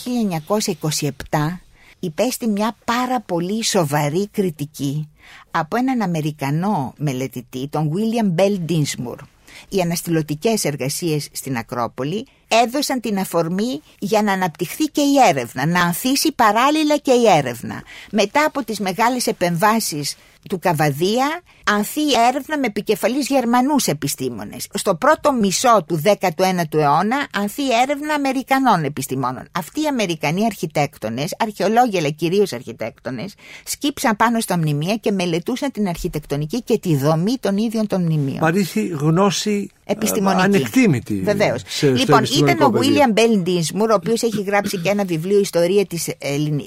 1927 1.30 1.60
υπέστη 2.00 2.46
μια 2.46 2.76
πάρα 2.84 3.20
πολύ 3.20 3.64
σοβαρή 3.64 4.28
κριτική 4.28 5.08
από 5.50 5.76
έναν 5.76 6.02
Αμερικανό 6.02 6.94
μελετητή, 6.96 7.68
τον 7.68 7.92
William 7.94 8.40
Bell 8.40 8.70
Dinsmore. 8.70 9.22
Οι 9.68 9.80
αναστηλωτικές 9.80 10.64
εργασίες 10.64 11.28
στην 11.32 11.56
Ακρόπολη 11.56 12.26
έδωσαν 12.48 13.00
την 13.00 13.18
αφορμή 13.18 13.80
για 13.98 14.22
να 14.22 14.32
αναπτυχθεί 14.32 14.84
και 14.84 15.00
η 15.00 15.14
έρευνα, 15.28 15.66
να 15.66 15.80
ανθίσει 15.80 16.32
παράλληλα 16.32 16.96
και 16.96 17.12
η 17.12 17.28
έρευνα. 17.36 17.82
Μετά 18.10 18.44
από 18.44 18.64
τις 18.64 18.80
μεγάλες 18.80 19.26
επεμβάσεις 19.26 20.16
του 20.48 20.58
Καβαδία 20.58 21.42
ανθεί 21.64 22.00
έρευνα 22.28 22.58
με 22.58 22.66
επικεφαλής 22.66 23.26
Γερμανούς 23.28 23.86
επιστήμονες. 23.86 24.68
Στο 24.74 24.94
πρώτο 24.94 25.32
μισό 25.32 25.84
του 25.86 26.02
19ου 26.04 26.78
αιώνα 26.78 27.26
ανθεί 27.34 27.62
έρευνα 27.82 28.14
Αμερικανών 28.14 28.84
επιστημόνων. 28.84 29.48
Αυτοί 29.52 29.82
οι 29.82 29.86
Αμερικανοί 29.86 30.44
αρχιτέκτονες, 30.44 31.34
αρχαιολόγοι 31.38 31.98
αλλά 31.98 32.08
κυρίως 32.08 32.52
αρχιτέκτονες, 32.52 33.34
σκύψαν 33.64 34.16
πάνω 34.16 34.40
στα 34.40 34.56
μνημεία 34.56 34.96
και 34.96 35.10
μελετούσαν 35.10 35.70
την 35.70 35.88
αρχιτεκτονική 35.88 36.62
και 36.62 36.78
τη 36.78 36.96
δομή 36.96 37.36
των 37.40 37.56
ίδιων 37.56 37.86
των 37.86 38.02
μνημείων. 38.02 38.38
Παρήθη 38.38 38.86
γνώση 38.86 39.70
Επιστημονική. 39.90 40.42
ανεκτήμητη. 40.42 41.20
Βεβαίως. 41.24 41.62
Λοιπόν, 41.80 42.22
ήταν 42.36 42.62
ο 42.62 42.72
William 42.74 43.18
Bell 43.18 43.48
Dinsmore, 43.48 43.90
ο 43.90 43.94
οποίος 43.94 44.22
έχει 44.22 44.42
γράψει 44.42 44.78
και 44.78 44.88
ένα 44.88 45.04
βιβλίο 45.04 45.38
Ιστορία 45.40 45.86
της 45.86 46.08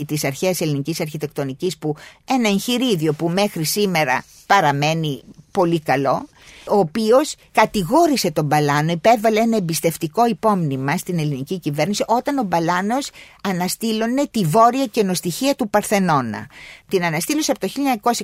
της 0.06 0.24
αρχαίας 0.24 0.62
ελληνικής 0.62 1.02
αρχιτεκτονικής, 1.02 1.78
που 1.78 1.96
ένα 2.30 2.50
εγχειρίδιο 2.50 3.14
που 3.14 3.30
μέχρι 3.30 3.61
σήμερα 3.66 4.24
παραμένει 4.46 5.24
πολύ 5.52 5.80
καλό 5.80 6.26
ο 6.68 6.78
οποίος 6.78 7.36
κατηγόρησε 7.52 8.32
τον 8.32 8.46
Μπαλάνο, 8.46 8.92
υπέβαλε 8.92 9.40
ένα 9.40 9.58
εμπιστευτικό 9.58 10.26
υπόμνημα 10.28 10.98
στην 10.98 11.20
ελληνική 11.20 11.60
κυβέρνηση 11.60 12.04
όταν 12.08 12.38
ο 12.38 12.44
Μπαλάνος 12.44 13.10
αναστήλωνε 13.44 14.28
τη 14.32 14.44
βόρεια 14.44 14.86
καινοστοιχεία 14.86 15.56
του 15.56 15.70
Παρθενώνα. 15.70 16.48
Την 16.88 17.04
αναστήλωσε 17.04 17.52
από 17.52 17.60
το 17.60 17.72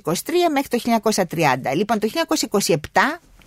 1923 0.03 0.13
μέχρι 0.51 0.67
το 0.67 0.79
1930. 1.13 1.75
Λοιπόν, 1.75 1.99
το 1.99 2.07
1927 2.49 2.77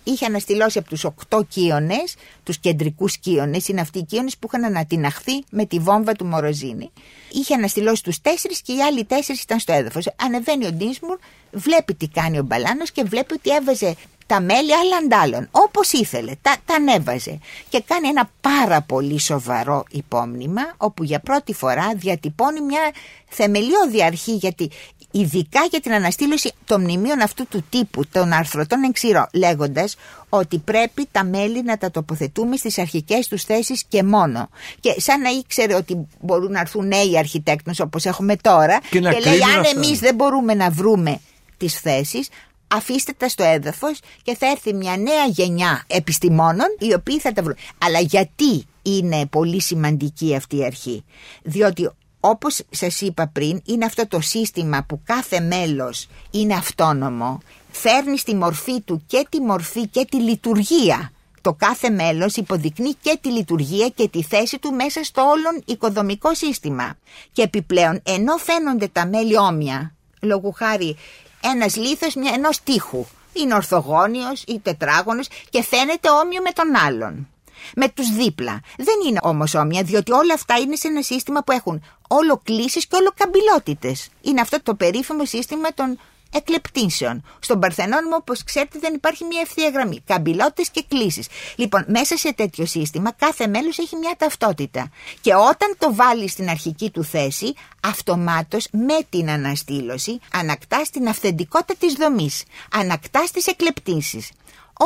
είχε 0.03 0.25
αναστηλώσει 0.25 0.77
από 0.77 0.89
τους 0.89 1.03
οκτώ 1.03 1.45
κύονες, 1.49 2.15
τους 2.43 2.57
κεντρικούς 2.57 3.17
κύονες, 3.17 3.67
είναι 3.67 3.81
αυτοί 3.81 3.99
οι 3.99 4.03
κύονες 4.03 4.37
που 4.37 4.47
είχαν 4.47 4.65
ανατιναχθεί 4.65 5.43
με 5.49 5.65
τη 5.65 5.79
βόμβα 5.79 6.13
του 6.13 6.25
Μοροζίνη. 6.25 6.91
Είχε 7.31 7.53
αναστηλώσει 7.53 8.03
τους 8.03 8.21
τέσσερις 8.21 8.61
και 8.61 8.73
οι 8.73 8.81
άλλοι 8.81 9.03
τέσσερις 9.03 9.41
ήταν 9.41 9.59
στο 9.59 9.73
έδαφος. 9.73 10.07
Ανεβαίνει 10.15 10.65
ο 10.65 10.71
Ντίνσμουρ, 10.71 11.17
βλέπει 11.51 11.93
τι 11.93 12.07
κάνει 12.07 12.39
ο 12.39 12.43
Μπαλάνος 12.43 12.91
και 12.91 13.03
βλέπει 13.03 13.33
ότι 13.33 13.49
έβαζε 13.55 13.95
τα 14.31 14.41
μέλη 14.41 14.75
άλλα 14.75 14.97
αντάλλων, 15.03 15.47
όπως 15.51 15.91
ήθελε, 15.91 16.31
τα, 16.41 16.55
τα 16.65 16.75
ανέβαζε 16.75 17.39
και 17.69 17.83
κάνει 17.85 18.07
ένα 18.07 18.29
πάρα 18.41 18.81
πολύ 18.81 19.19
σοβαρό 19.19 19.83
υπόμνημα 19.91 20.61
όπου 20.77 21.03
για 21.03 21.19
πρώτη 21.19 21.53
φορά 21.53 21.93
διατυπώνει 21.95 22.61
μια 22.61 22.91
θεμελιώδη 23.27 24.03
αρχή 24.03 24.35
γιατί 24.35 24.69
ειδικά 25.11 25.59
για 25.69 25.79
την 25.79 25.93
αναστήλωση 25.93 26.51
των 26.65 26.81
μνημείων 26.81 27.21
αυτού 27.21 27.47
του 27.47 27.63
τύπου, 27.69 28.05
των 28.11 28.33
αρθρωτών 28.33 28.83
εξηρώ, 28.83 29.27
λέγοντας 29.33 29.95
ότι 30.29 30.57
πρέπει 30.57 31.07
τα 31.11 31.23
μέλη 31.23 31.63
να 31.63 31.77
τα 31.77 31.91
τοποθετούμε 31.91 32.55
στις 32.55 32.77
αρχικές 32.77 33.27
τους 33.27 33.43
θέσεις 33.43 33.83
και 33.87 34.03
μόνο. 34.03 34.49
Και 34.79 34.95
σαν 34.97 35.21
να 35.21 35.29
ήξερε 35.29 35.75
ότι 35.75 36.07
μπορούν 36.19 36.51
να 36.51 36.59
έρθουν 36.59 36.87
νέοι 36.87 37.17
αρχιτέκτονες 37.17 37.79
όπως 37.79 38.05
έχουμε 38.05 38.35
τώρα 38.35 38.79
και, 38.89 38.99
και 38.99 39.19
λέει 39.29 39.43
αν 39.57 39.63
εμείς 39.75 39.99
δεν 39.99 40.15
μπορούμε 40.15 40.53
να 40.53 40.69
βρούμε 40.69 41.19
τις 41.57 41.79
θέσεις, 41.79 42.29
αφήστε 42.67 43.13
τα 43.17 43.27
στο 43.27 43.43
έδαφος 43.43 43.99
και 44.23 44.35
θα 44.35 44.47
έρθει 44.47 44.73
μια 44.73 44.97
νέα 44.97 45.25
γενιά 45.27 45.83
επιστημόνων 45.87 46.67
οι 46.79 46.93
οποίοι 46.93 47.19
θα 47.19 47.33
τα 47.33 47.43
βρουν. 47.43 47.55
Αλλά 47.77 47.99
γιατί 47.99 48.65
είναι 48.81 49.25
πολύ 49.25 49.61
σημαντική 49.61 50.35
αυτή 50.35 50.57
η 50.57 50.65
αρχή; 50.65 51.03
Διότι 51.43 51.91
όπως 52.23 52.61
σας 52.69 53.01
είπα 53.01 53.27
πριν, 53.27 53.61
είναι 53.65 53.85
αυτό 53.85 54.07
το 54.07 54.21
σύστημα 54.21 54.83
που 54.83 55.01
κάθε 55.03 55.39
μέλος 55.39 56.07
είναι 56.31 56.53
αυτόνομο, 56.53 57.39
φέρνει 57.71 58.17
στη 58.17 58.35
μορφή 58.35 58.81
του 58.81 59.03
και 59.07 59.25
τη 59.29 59.41
μορφή 59.41 59.87
και 59.87 60.05
τη 60.05 60.17
λειτουργία. 60.17 61.11
Το 61.41 61.53
κάθε 61.53 61.89
μέλος 61.89 62.35
υποδεικνύει 62.35 62.95
και 63.01 63.17
τη 63.21 63.29
λειτουργία 63.29 63.89
και 63.89 64.07
τη 64.07 64.23
θέση 64.23 64.59
του 64.59 64.71
μέσα 64.73 65.03
στο 65.03 65.21
όλον 65.21 65.61
οικοδομικό 65.65 66.35
σύστημα. 66.35 66.97
Και 67.31 67.41
επιπλέον, 67.41 68.01
ενώ 68.03 68.37
φαίνονται 68.37 68.87
τα 68.87 69.05
μέλη 69.07 69.37
όμοια, 69.37 69.95
λόγου 70.21 70.51
χάρη 70.51 70.97
ένας 71.43 71.75
λίθος 71.75 72.15
μια, 72.15 72.31
ενός 72.35 72.63
τείχου, 72.63 73.05
είναι 73.33 73.53
ορθογώνιος 73.53 74.43
ή 74.47 74.59
τετράγωνος 74.59 75.27
και 75.49 75.63
φαίνεται 75.63 76.09
όμοιο 76.09 76.41
με 76.41 76.51
τον 76.51 76.75
άλλον 76.85 77.27
με 77.75 77.89
τους 77.89 78.09
δίπλα. 78.09 78.59
Δεν 78.77 78.95
είναι 79.07 79.19
όμως 79.21 79.55
όμοια, 79.55 79.83
διότι 79.83 80.11
όλα 80.11 80.33
αυτά 80.33 80.57
είναι 80.57 80.75
σε 80.75 80.87
ένα 80.87 81.01
σύστημα 81.01 81.43
που 81.43 81.51
έχουν 81.51 81.83
όλο 82.07 82.41
κλήσεις 82.43 82.87
και 82.87 82.95
όλο 82.95 83.13
καμπυλότητες. 83.15 84.09
Είναι 84.21 84.41
αυτό 84.41 84.61
το 84.63 84.75
περίφημο 84.75 85.25
σύστημα 85.25 85.73
των 85.73 85.99
εκλεπτήσεων. 86.31 87.23
Στον 87.39 87.59
Παρθενώνυμο, 87.59 88.15
όπως 88.15 88.43
ξέρετε, 88.43 88.79
δεν 88.79 88.93
υπάρχει 88.93 89.23
μια 89.23 89.41
ευθεία 89.41 89.69
γραμμή. 89.69 90.01
Καμπυλότητες 90.05 90.69
και 90.69 90.83
κλήσεις. 90.87 91.27
Λοιπόν, 91.55 91.85
μέσα 91.87 92.17
σε 92.17 92.33
τέτοιο 92.33 92.65
σύστημα, 92.65 93.11
κάθε 93.11 93.47
μέλος 93.47 93.77
έχει 93.77 93.95
μια 93.95 94.15
ταυτότητα. 94.17 94.89
Και 95.21 95.33
όταν 95.35 95.75
το 95.77 95.95
βάλει 95.95 96.27
στην 96.27 96.49
αρχική 96.49 96.89
του 96.89 97.03
θέση, 97.03 97.53
αυτομάτως 97.83 98.67
με 98.71 98.97
την 99.09 99.29
αναστήλωση 99.29 100.19
ανακτάς 100.33 100.89
την 100.89 101.07
αυθεντικότητα 101.07 101.75
της 101.79 101.93
δομής. 101.93 102.43
Ανακτάς 102.71 103.31
τις 103.31 103.47
εκλεπτήσεις. 103.47 104.29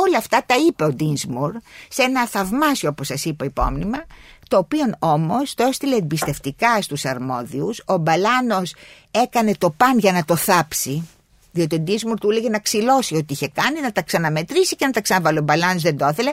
Όλα 0.04 0.18
αυτά 0.18 0.42
τα 0.46 0.54
είπε 0.68 0.84
ο 0.84 0.92
Ντίνσμουρ 0.92 1.52
σε 1.88 2.02
ένα 2.02 2.26
θαυμάσιο, 2.26 2.88
όπως 2.88 3.06
σας 3.06 3.24
είπα, 3.24 3.44
υπόμνημα, 3.44 4.04
το 4.48 4.56
οποίο 4.56 4.90
όμως 4.98 5.54
το 5.54 5.64
έστειλε 5.64 5.96
εμπιστευτικά 5.96 6.82
στους 6.82 7.04
αρμόδιους. 7.04 7.82
Ο 7.86 7.96
Μπαλάνος 7.96 8.74
έκανε 9.10 9.54
το 9.58 9.70
παν 9.70 9.98
για 9.98 10.12
να 10.12 10.24
το 10.24 10.36
θάψει 10.36 11.08
διότι 11.56 11.74
ο 11.74 11.78
Ντίσμουρ 11.78 12.18
του 12.18 12.30
έλεγε 12.30 12.48
να 12.48 12.58
ξυλώσει 12.58 13.16
ό,τι 13.16 13.32
είχε 13.32 13.48
κάνει, 13.48 13.80
να 13.80 13.92
τα 13.92 14.02
ξαναμετρήσει 14.02 14.76
και 14.76 14.86
να 14.86 14.90
τα 14.90 15.00
ξαναβάλει. 15.00 15.38
Ο 15.38 15.42
Μπαλάνς 15.42 15.82
δεν 15.82 15.96
το 15.96 16.08
ήθελε. 16.08 16.30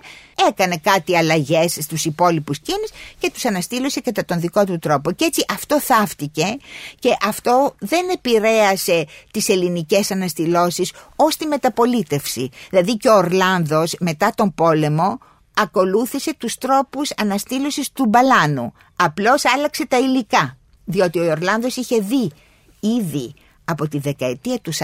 Έκανε 0.47 0.77
κάτι 0.77 1.17
αλλαγές 1.17 1.77
στους 1.81 2.05
υπόλοιπους 2.05 2.59
κίνε 2.59 2.87
και 3.19 3.31
τους 3.31 3.45
αναστήλωσε 3.45 4.01
κατά 4.01 4.25
τον 4.25 4.39
δικό 4.39 4.63
του 4.63 4.79
τρόπο. 4.79 5.11
Και 5.11 5.25
έτσι 5.25 5.45
αυτό 5.49 5.79
θαύτηκε 5.79 6.57
και 6.99 7.15
αυτό 7.25 7.75
δεν 7.79 8.09
επηρέασε 8.13 9.05
τις 9.31 9.49
ελληνικές 9.49 10.11
αναστηλώσεις 10.11 10.93
ως 11.15 11.37
τη 11.37 11.45
μεταπολίτευση. 11.45 12.49
Δηλαδή 12.69 12.97
και 12.97 13.09
ο 13.09 13.15
Ορλάνδος 13.15 13.95
μετά 13.99 14.31
τον 14.35 14.53
πόλεμο 14.53 15.19
ακολούθησε 15.53 16.33
τους 16.37 16.57
τρόπους 16.57 17.11
αναστήλωσης 17.17 17.91
του 17.91 18.05
μπαλάνου. 18.05 18.73
Απλώς 18.95 19.45
άλλαξε 19.45 19.85
τα 19.85 19.97
υλικά. 19.97 20.57
Διότι 20.85 21.19
ο 21.19 21.31
Ορλάνδος 21.31 21.75
είχε 21.75 21.99
δει 21.99 22.31
ήδη 22.79 23.33
από 23.65 23.87
τη 23.87 23.99
δεκαετία 23.99 24.59
του 24.59 24.73
40, 24.73 24.77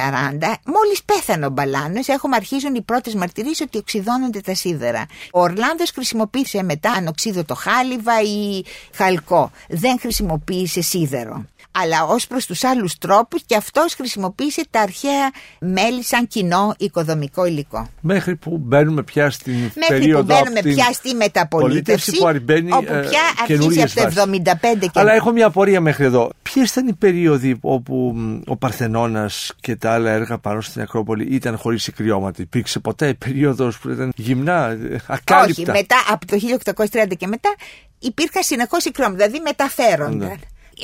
μόλις 0.65 1.03
πέθανε 1.05 1.45
ο 1.45 1.49
Μπαλάνος, 1.49 2.07
έχουμε 2.07 2.35
αρχίζουν 2.35 2.75
οι 2.75 2.81
πρώτες 2.81 3.15
μαρτυρίες 3.15 3.61
ότι 3.61 3.77
οξυδώνονται 3.77 4.41
τα 4.41 4.53
σίδερα. 4.53 5.05
Ο 5.31 5.39
Ορλάνδος 5.41 5.91
χρησιμοποίησε 5.91 6.63
μετά 6.63 6.91
ανοξίδωτο 6.91 7.55
χάλιβα 7.55 8.21
ή 8.21 8.63
χαλκό. 8.93 9.51
Δεν 9.69 9.99
χρησιμοποίησε 9.99 10.81
σίδερο. 10.81 11.45
Αλλά 11.71 12.03
ως 12.03 12.27
προς 12.27 12.45
τους 12.45 12.63
άλλους 12.63 12.97
τρόπους 12.97 13.41
και 13.45 13.55
αυτός 13.55 13.93
χρησιμοποίησε 13.93 14.63
τα 14.69 14.81
αρχαία 14.81 15.31
μέλη 15.59 16.03
σαν 16.03 16.27
κοινό 16.27 16.75
οικοδομικό 16.77 17.45
υλικό. 17.45 17.89
Μέχρι 18.01 18.35
που 18.35 18.57
μπαίνουμε 18.57 19.03
πια 19.03 19.29
στην 19.29 19.53
Μέχρι 19.53 19.73
περίοδο 19.87 20.19
που 20.19 20.25
μπαίνουμε 20.25 20.59
αυτή 20.59 20.73
πια 20.73 20.93
στη 20.93 21.13
μεταπολίτευση, 21.13 22.17
που 22.17 22.27
αρμπαίνει, 22.27 22.71
όπου 22.71 22.93
ε, 22.93 22.99
πια 22.99 23.21
αρχίζει 23.39 23.59
καινούριες 23.59 23.97
από 23.97 24.15
το 24.15 24.25
75 24.51 24.79
και 24.79 24.89
Αλλά 24.93 25.13
έχω 25.13 25.31
μια 25.31 25.45
απορία 25.45 25.81
μέχρι 25.81 26.05
εδώ. 26.05 26.29
Ποιες 26.41 26.71
ήταν 26.71 26.87
οι 26.87 26.93
περίοδοι 26.93 27.57
όπου 27.61 28.13
μ, 28.15 28.39
ο 28.45 28.57
Παρθενώνας 28.57 29.53
και 29.59 29.75
τα 29.75 29.91
άλλα 29.91 30.11
έργα 30.11 30.37
πάνω 30.37 30.61
στην 30.61 30.81
Ακρόπολη 30.81 31.27
ήταν 31.29 31.57
χωρίς 31.57 31.89
κρυώματα. 31.95 32.41
Υπήρξε 32.41 32.79
ποτέ 32.79 33.13
περίοδος 33.13 33.79
που 33.79 33.89
ήταν 33.89 34.11
γυμνά, 34.15 34.67
ε, 34.69 34.99
ακάλυπτα; 35.07 35.61
Όχι, 35.61 35.65
μετά 35.65 35.95
από 36.09 36.25
το 36.25 36.37
1830 36.75 37.15
και 37.17 37.27
μετά 37.27 37.55
υπήρχαν 37.99 38.43
συνεχώς 38.43 38.91
κρυώματα, 38.91 39.25
δηλαδή 39.25 39.41
μεταφέρονταν. 39.43 40.17
Ναι. 40.17 40.35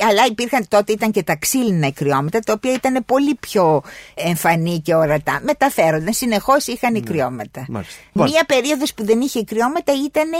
Αλλά 0.08 0.26
υπήρχαν 0.30 0.68
τότε 0.68 0.92
ήταν 0.92 1.10
και 1.10 1.22
τα 1.22 1.36
ξύλινα 1.36 1.90
κρυώματα, 1.90 2.38
τα 2.40 2.52
οποία 2.52 2.72
ήταν 2.72 3.04
πολύ 3.06 3.34
πιο 3.34 3.82
εμφανή 4.14 4.80
και 4.80 4.94
ορατά. 4.94 5.40
Μεταφέρονταν, 5.42 6.12
συνεχώς 6.12 6.66
είχαν 6.66 6.94
οι 6.94 7.02
κρυώματα. 7.02 7.60
Ναι. 7.60 7.74
Μάλιστα. 7.74 8.00
Μία 8.12 8.44
περίοδος 8.44 8.94
που 8.94 9.04
δεν 9.04 9.20
είχε 9.20 9.44
κρυώματα 9.44 9.92
ήταν 10.04 10.30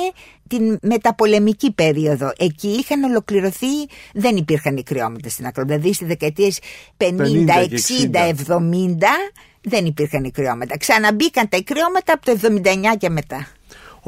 την 0.48 0.78
μεταπολεμική 0.82 1.72
περίοδο. 1.72 2.32
Εκεί 2.38 2.68
είχαν 2.68 3.02
ολοκληρωθεί, 3.02 3.86
δεν 4.12 4.36
υπήρχαν 4.36 4.76
οι 4.76 4.82
κρυώματα 4.82 5.28
στην 5.28 5.46
Ακρόπολη. 5.46 5.76
Δηλαδή 5.76 5.94
στις 5.94 6.06
δεκαετίες 6.06 6.58
50, 6.96 7.04
50 7.04 7.66
και 7.68 7.76
60, 8.12 8.28
70 8.28 9.32
δεν 9.60 9.84
υπήρχαν 9.84 10.24
οι 10.24 10.30
κρυώματα. 10.30 10.78
Ξαναμπήκαν 10.78 11.48
τα 11.48 11.62
κρυώματα 11.64 12.12
από 12.12 12.24
το 12.24 12.32
79 12.32 12.96
και 12.98 13.08
μετά. 13.08 13.48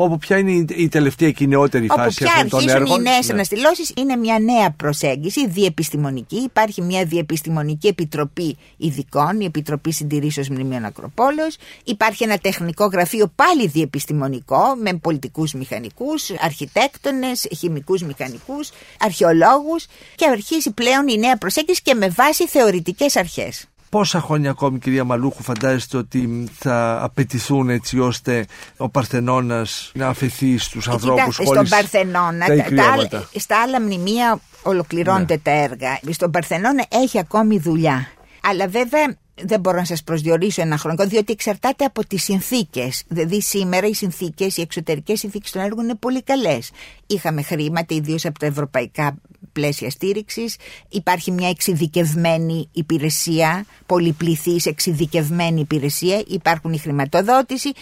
Όπου 0.00 0.18
ποια 0.18 0.38
είναι 0.38 0.50
η, 0.50 0.66
η 0.76 0.88
τελευταία 0.88 1.30
και 1.30 1.44
η 1.44 1.46
νεότερη 1.46 1.86
Όπου 1.90 2.00
φάση 2.00 2.16
πια 2.16 2.26
αυτών 2.26 2.48
των 2.48 2.58
αρχίζουν 2.58 2.80
έργων. 2.82 3.00
οι 3.00 3.02
νέες 3.02 3.26
Ναι. 3.26 3.32
αναστηλώσεις, 3.32 3.92
είναι 3.96 4.16
μια 4.16 4.38
νέα 4.38 4.70
προσέγγιση 4.70 5.48
διεπιστημονική. 5.48 6.36
Υπάρχει 6.36 6.82
μια 6.82 7.04
διεπιστημονική 7.04 7.86
επιτροπή 7.86 8.56
ειδικών, 8.76 9.40
η 9.40 9.44
Επιτροπή 9.44 9.92
Συντηρήσεως 9.92 10.48
Μνημείων 10.48 10.84
Ακροπόλεως. 10.84 11.56
Υπάρχει 11.84 12.24
ένα 12.24 12.38
τεχνικό 12.38 12.86
γραφείο 12.86 13.32
πάλι 13.34 13.66
διεπιστημονικό, 13.66 14.62
με 14.82 14.94
πολιτικούς 14.94 15.52
μηχανικούς, 15.52 16.30
αρχιτέκτονες, 16.40 17.46
χημικούς 17.58 18.02
μηχανικούς, 18.02 18.70
αρχαιολόγους. 19.00 19.86
Και 20.14 20.26
αρχίζει 20.26 20.70
πλέον 20.70 21.08
η 21.08 21.18
νέα 21.18 21.36
προσέγγιση 21.36 21.82
και 21.82 21.94
με 21.94 22.08
βάση 22.08 22.46
θεωρητικές 22.46 23.16
αρχές. 23.16 23.67
Πόσα 23.90 24.20
χρόνια 24.20 24.50
ακόμη 24.50 24.78
κυρία 24.78 25.04
Μαλούχου 25.04 25.42
φαντάζεστε 25.42 25.96
ότι 25.96 26.48
θα 26.58 27.02
απαιτηθούν 27.02 27.68
έτσι 27.70 27.98
ώστε 27.98 28.46
ο 28.76 28.88
Παρθενώνας 28.88 29.90
να 29.94 30.08
αφαιθεί 30.08 30.58
στους 30.58 30.88
ανθρώπους 30.88 31.20
Κοιτάξτε, 31.36 31.44
χωρίς 31.44 31.68
στον 31.68 31.78
Παρθενώνα, 31.78 32.46
τα 32.46 32.56
τα, 32.56 32.62
τα 32.62 32.62
άλλα- 32.62 32.66
κρυώματα. 33.06 33.28
στα 33.34 33.62
άλλα 33.62 33.80
μνημεία 33.80 34.40
ολοκληρώνονται 34.62 35.34
Ναι. 35.34 35.40
τα 35.40 35.50
έργα. 35.50 35.98
Στον 36.10 36.30
Παρθενώνα 36.30 36.84
έχει 36.88 37.18
ακόμη 37.18 37.58
δουλειά. 37.58 38.06
Αλλά 38.42 38.68
βέβαια 38.68 39.16
δεν 39.44 39.60
μπορώ 39.60 39.76
να 39.78 39.84
σας 39.84 40.02
προσδιορίσω 40.02 40.62
ένα 40.62 40.76
χρονικό, 40.78 41.06
διότι 41.06 41.32
εξαρτάται 41.32 41.84
από 41.84 42.06
τις 42.06 42.22
συνθήκες. 42.22 43.02
Δηλαδή 43.08 43.42
σήμερα 43.42 43.86
οι 43.86 43.94
συνθήκες, 43.94 44.56
οι 44.56 44.60
εξωτερικές 44.60 45.18
συνθήκες 45.18 45.50
των 45.50 45.62
έργων 45.62 45.84
είναι 45.84 45.94
πολύ 45.94 46.22
καλές. 46.22 46.70
Είχαμε 47.06 47.42
χρήματα, 47.42 47.94
ιδίως 47.94 48.24
από 48.24 48.38
τα 48.38 48.46
ευρωπαϊκά 48.46 49.14
πλαίσια 49.58 49.90
στήριξης. 49.90 50.56
Υπάρχει 50.88 51.30
μια 51.30 51.48
εξειδικευμένη 51.48 52.68
υπηρεσία, 52.72 53.64
πολυπληθής 53.86 54.66
εξειδικευμένη 54.66 55.60
υπηρεσία. 55.60 56.22
Υπάρχουν 56.26 56.72
η 56.72 56.78
χρηματοδότηση. 56.78 57.72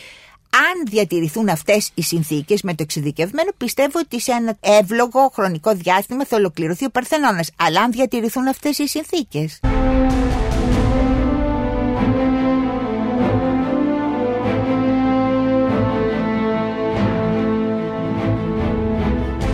Αν 0.50 0.86
διατηρηθούν 0.90 1.48
αυτές 1.48 1.90
οι 1.94 2.02
συνθήκες 2.02 2.62
με 2.62 2.74
το 2.74 2.82
εξειδικευμένο, 2.82 3.50
πιστεύω 3.56 3.98
ότι 3.98 4.20
σε 4.20 4.32
ένα 4.32 4.56
εύλογο 4.60 5.30
χρονικό 5.34 5.74
διάστημα 5.74 6.24
θα 6.26 6.36
ολοκληρωθεί 6.36 6.84
ο 6.84 6.90
Παρθενώνας. 6.90 7.50
Αλλά 7.56 7.80
αν 7.80 7.90
διατηρηθούν 7.90 8.46
αυτές 8.46 8.78
οι 8.78 8.86
συνθήκες. 8.88 9.60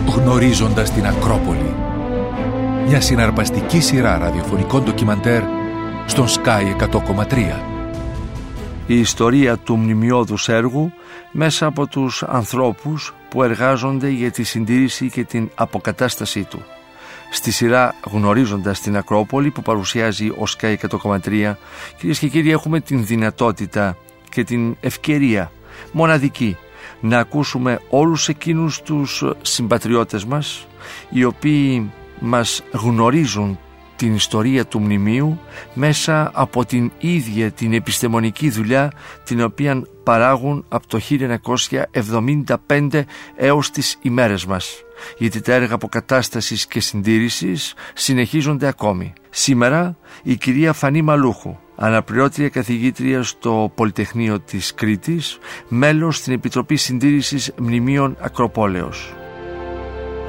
Γνωρίζοντας 0.07 0.93
την 0.93 1.07
Ακρόπολη. 1.07 1.82
Μια 2.87 3.01
συναρπαστική 3.01 3.81
σειρά 3.81 4.19
ραδιοφωνικών 4.19 4.85
ντοκιμαντέρ 4.85 5.43
στον 6.07 6.27
Sky 6.27 6.89
100,3. 6.91 7.61
η 8.87 8.99
ιστορία 8.99 9.57
του 9.57 9.77
μνημειώδους 9.77 10.49
έργου 10.49 10.93
μέσα 11.33 11.67
από 11.67 11.87
τους 11.87 12.23
ανθρώπους 12.23 13.15
που 13.31 13.43
εργάζονται 13.43 14.09
για 14.09 14.31
τη 14.31 14.43
συντήρηση 14.43 15.11
και 15.11 15.25
την 15.25 15.51
αποκατάστασή 15.55 16.43
του. 16.43 16.63
Στη 17.31 17.51
σειρά 17.51 17.95
γνωρίζοντας 18.11 18.81
την 18.81 18.97
Ακρόπολη 18.97 19.51
που 19.51 19.63
παρουσιάζει 19.63 20.29
ο 20.29 20.45
Sky 20.59 20.75
100,3 21.03 21.57
κυρίες 21.97 22.19
και 22.19 22.29
κύριοι 22.29 22.51
έχουμε 22.51 22.81
την 22.81 23.07
δυνατότητα 23.07 23.97
και 24.29 24.45
την 24.45 24.77
ευκαιρία 24.81 25.53
μοναδική 25.93 26.57
να 27.01 27.19
ακούσουμε 27.19 27.81
όλους 27.89 28.29
εκείνους 28.29 28.83
τους 28.83 29.25
συμπατριώτες 29.43 30.25
μας 30.25 30.67
οι 31.11 31.25
οποίοι 31.25 31.91
μας 32.23 32.63
γνωρίζουν 32.73 33.59
την 33.97 34.15
ιστορία 34.15 34.67
του 34.67 34.81
μνημείου 34.81 35.41
μέσα 35.75 36.31
από 36.35 36.65
την 36.65 36.93
ίδια 36.99 37.51
την 37.51 37.73
επιστημονική 37.73 38.51
δουλειά 38.51 38.93
την 39.25 39.43
οποία 39.43 39.83
παράγουν 40.03 40.65
από 40.69 40.87
το 40.87 41.01
1975 42.69 43.03
έως 43.37 43.71
τις 43.71 43.99
ημέρες 44.03 44.47
μας 44.47 44.83
γιατί 45.19 45.41
τα 45.41 45.53
έργα 45.53 45.75
αποκατάστασης 45.75 46.67
και 46.67 46.81
συντήρησης 46.81 47.75
συνεχίζονται 47.95 48.67
ακόμη. 48.67 49.13
Σήμερα 49.31 49.97
η 50.23 50.37
κυρία 50.37 50.73
Φανή 50.73 51.03
Μαλούχου, 51.03 51.57
αναπληρώτρια 51.77 52.49
καθηγήτρια 52.49 53.23
στο 53.23 53.73
Πολυτεχνείο 53.75 54.41
της 54.41 54.75
Κρήτης, 54.75 55.39
μέλος 55.69 56.17
στην 56.17 56.33
Επιτροπή 56.33 56.77
Συντήρησης 56.77 57.53
Μνημείων 57.59 58.17
Ακροπόλεως. 58.21 59.15